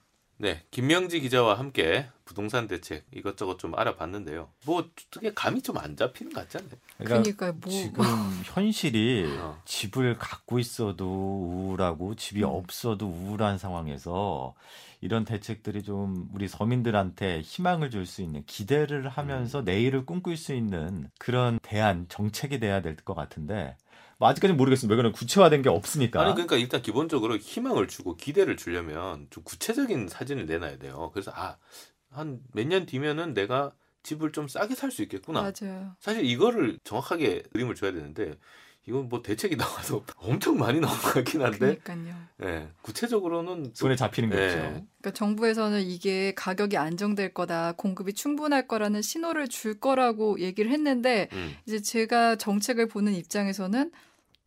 네, 0.42 0.64
김명지 0.72 1.20
기자와 1.20 1.60
함께 1.60 2.08
부동산 2.24 2.68
대책 2.70 3.06
이것저것 3.14 3.60
좀 3.60 3.76
알아봤는데요. 3.78 4.48
뭐 4.66 4.78
어떻게 4.80 5.34
감이 5.34 5.62
좀 5.62 5.78
안 5.78 5.98
잡히는 5.98 6.32
것 6.32 6.42
같지 6.42 6.58
않나요? 6.58 6.72
그러니까 6.98 7.22
그러니까 7.36 7.52
뭐 7.62 7.70
지금 7.72 8.04
현실이 8.46 9.38
어. 9.42 9.62
집을 9.66 10.18
갖고 10.18 10.58
있어도 10.60 11.06
우울하고 11.06 12.16
집이 12.16 12.44
음. 12.44 12.50
없어도 12.50 13.08
우울한 13.08 13.58
상황에서 13.58 14.54
이런 15.02 15.26
대책들이 15.26 15.84
좀 15.84 16.30
우리 16.34 16.48
서민들한테 16.48 17.42
희망을 17.42 17.90
줄 17.90 18.06
수 18.06 18.22
있는 18.22 18.44
기대를 18.46 19.06
음. 19.06 19.08
하면서 19.08 19.62
내일을 19.62 20.06
꿈꿀 20.06 20.38
수 20.38 20.54
있는 20.54 21.10
그런 21.20 21.60
대안 21.62 22.06
정책이 22.08 22.60
돼야 22.60 22.82
될 22.82 22.96
것 22.96 23.14
같은데 23.14 23.76
뭐 24.20 24.28
아직까지는 24.30 24.58
모르겠습니다. 24.58 24.94
왜냐면 24.96 25.14
구체화된 25.14 25.62
게 25.64 25.70
없으니까. 25.70 26.22
아니 26.22 26.34
그러니까 26.34 26.58
일단 26.58 26.82
기본적으로 26.82 27.38
희망을 27.38 27.88
주고 27.88 28.16
기대를 28.18 28.58
주려면 28.58 29.28
좀 29.32 29.44
구체적인 29.44 30.10
사진을 30.10 30.46
내놔야 30.46 30.78
돼요. 30.78 31.10
그래서 31.14 31.32
아 31.34 31.58
한 32.12 32.42
몇 32.56 32.68
년 32.68 32.86
뒤면은 32.88 33.34
내가 33.34 33.72
집을 34.04 34.32
좀 34.32 34.48
싸게 34.48 34.74
살 34.76 34.92
수 34.92 35.04
있겠구나. 35.04 35.42
맞아요. 35.42 35.96
사실 36.00 36.26
이거를 36.26 36.80
정확하게 36.84 37.44
그림을 37.54 37.76
줘야 37.76 37.92
되는데 37.92 38.34
이건 38.88 39.08
뭐 39.10 39.22
대책이 39.22 39.56
나와서 39.58 40.04
엄청 40.18 40.58
많이 40.58 40.80
나온 40.80 40.98
것 40.98 41.14
같긴 41.14 41.44
한데 41.44 41.78
그러니까요. 41.84 42.16
예, 42.44 42.70
구체적으로는 42.82 43.64
또- 43.64 43.72
손에 43.76 43.96
잡히는 43.96 44.32
게 44.32 44.38
예. 44.38 44.46
없죠. 44.46 44.58
그러니까 44.58 45.12
정부에서는 45.14 45.82
이게 45.84 46.34
가격이 46.34 46.76
안정될 46.78 47.36
거다, 47.36 47.74
공급이 47.74 48.14
충분할 48.14 48.68
거라는 48.68 49.04
신호를 49.04 49.48
줄 49.50 49.80
거라고 49.80 50.40
얘기를 50.40 50.72
했는데 50.72 51.30
음, 51.34 51.56
이제 51.68 51.80
제가 51.80 52.38
정책을 52.38 52.88
보는 52.88 53.14
입장에서는 53.14 53.92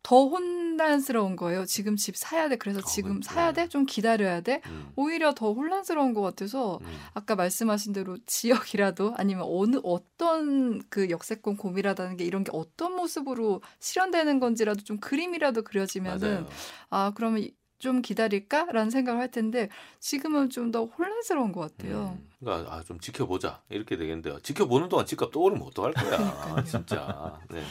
더 0.03 0.25
혼란스러운 0.27 1.35
거예요. 1.37 1.65
지금 1.65 1.95
집 1.95 2.17
사야 2.17 2.49
돼. 2.49 2.57
그래서 2.57 2.79
어, 2.79 2.83
지금 2.83 3.21
그- 3.21 3.25
사야 3.25 3.53
네. 3.53 3.63
돼? 3.63 3.69
좀 3.69 3.85
기다려야 3.85 4.41
돼? 4.41 4.61
음, 4.67 4.91
오히려 4.97 5.33
더 5.33 5.53
혼란스러운 5.53 6.13
것 6.13 6.21
같아서 6.21 6.79
음. 6.81 6.87
아까 7.13 7.35
말씀하신 7.35 7.93
대로 7.93 8.17
지역이라도 8.25 9.15
아니면 9.17 9.45
어느 9.47 9.79
어떤 9.83 10.81
그 10.89 11.09
역세권 11.09 11.55
고민이라는 11.57 12.17
게 12.17 12.25
이런 12.25 12.43
게 12.43 12.51
어떤 12.53 12.95
모습으로 12.95 13.61
실현되는 13.79 14.39
건지라도 14.41 14.83
좀 14.83 14.97
그림이라도 14.99 15.63
그려지면은 15.63 16.33
맞아요. 16.43 16.49
아 16.89 17.11
그러면 17.15 17.47
좀 17.79 18.01
기다릴까라는 18.01 18.89
생각을 18.91 19.19
할 19.21 19.31
텐데 19.31 19.69
지금은 19.99 20.49
좀 20.49 20.71
더 20.71 20.85
혼란스러운 20.85 21.51
것 21.53 21.61
같아요. 21.77 22.17
음, 22.19 22.29
그러니까 22.39 22.73
아, 22.75 22.83
좀 22.83 22.99
지켜보자 22.99 23.61
이렇게 23.69 23.95
되겠는데요. 23.97 24.39
지켜보는 24.41 24.89
동안 24.89 25.05
집값 25.05 25.31
또 25.31 25.41
오르면 25.43 25.65
어떡할 25.67 25.93
거야, 25.93 26.17
그러니까요. 26.17 26.63
진짜. 26.65 27.39
네. 27.49 27.61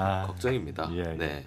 아, 0.00 0.26
걱정입니다. 0.26 0.88
예, 0.92 0.98
예. 0.98 1.16
네. 1.16 1.46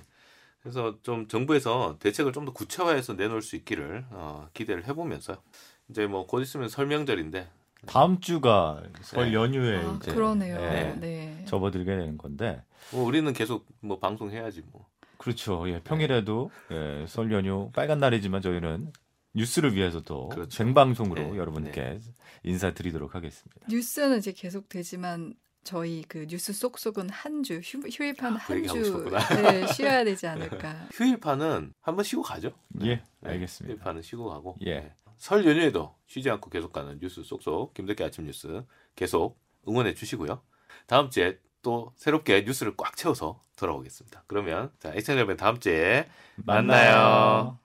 그래서 0.62 0.98
좀 1.04 1.28
정부에서 1.28 1.98
대책을 2.00 2.34
좀 2.34 2.46
더 2.46 2.52
구체화해서 2.54 3.14
내놓을 3.14 3.42
수 3.42 3.56
있기를 3.56 4.06
어, 4.12 4.48
기대를 4.54 4.86
해보면서 4.88 5.42
이제 5.90 6.06
뭐 6.08 6.26
곧 6.28 6.42
있으면 6.42 6.68
설명절인데 6.70 7.48
다음 7.86 8.20
주가 8.20 8.84
설 9.02 9.28
네. 9.28 9.34
연휴에 9.34 9.78
아, 9.78 9.98
이제 10.02 10.14
그러네요. 10.14 10.56
예, 10.58 10.96
네. 11.00 11.46
접어들게 11.48 11.86
되는 11.86 12.18
건데 12.18 12.62
뭐 12.92 13.04
우리는 13.06 13.32
계속 13.34 13.66
뭐 13.80 14.00
방송해야지 14.00 14.64
뭐. 14.72 14.88
그렇죠. 15.18 15.68
예, 15.70 15.80
평일에도 15.82 16.52
예, 16.72 17.06
설 17.08 17.32
연휴 17.32 17.72
빨간 17.74 18.00
날이지만 18.00 18.42
저희는 18.42 18.92
뉴스를 19.34 19.74
위해서도 19.76 20.30
그렇죠. 20.30 20.50
생방송으로 20.50 21.22
네, 21.22 21.38
여러분께 21.38 22.00
인사드리도록 22.44 23.14
하겠습니다. 23.16 23.66
뉴스는 23.70 24.18
이제 24.18 24.32
계속 24.32 24.68
되지만 24.70 25.34
저희 25.68 26.04
그 26.08 26.26
뉴스 26.28 26.54
쏙쏙은 26.54 27.10
한 27.10 27.44
주 27.44 27.60
휴 27.62 28.04
일판 28.06 28.38
그 28.40 28.56
얘기 28.56 28.68
한 28.68 28.78
하고 28.78 28.84
주 28.84 28.86
싶었구나. 28.86 29.52
네, 29.52 29.68
쉬어야 29.74 30.04
되지 30.04 30.26
않을까. 30.28 30.88
휴일파는 30.94 31.74
한번 31.82 32.04
쉬고 32.04 32.22
가죠. 32.22 32.52
예, 32.84 32.96
네, 32.96 33.04
알겠습니다. 33.22 33.74
휴일파는 33.74 34.02
쉬고 34.02 34.30
가고. 34.30 34.58
예. 34.66 34.80
네. 34.80 34.94
설 35.18 35.46
연휴에도 35.46 35.96
쉬지 36.06 36.30
않고 36.30 36.50
계속 36.50 36.72
가는 36.72 37.00
뉴스 37.02 37.24
쏙쏙 37.24 37.74
김덕기 37.74 38.04
아침 38.04 38.26
뉴스 38.26 38.64
계속 38.96 39.40
응원해 39.68 39.94
주시고요. 39.94 40.42
다음 40.86 41.10
주에 41.10 41.40
또 41.64 41.92
새롭게 41.98 42.44
뉴스를 42.44 42.76
꽉 42.78 42.96
채워서 42.96 43.42
돌아오겠습니다. 43.58 44.24
그러면 44.28 44.72
자, 44.80 44.90
애청자 44.94 45.16
여러분 45.18 45.36
다음 45.36 45.60
주에 45.60 46.08
만나요. 46.36 47.58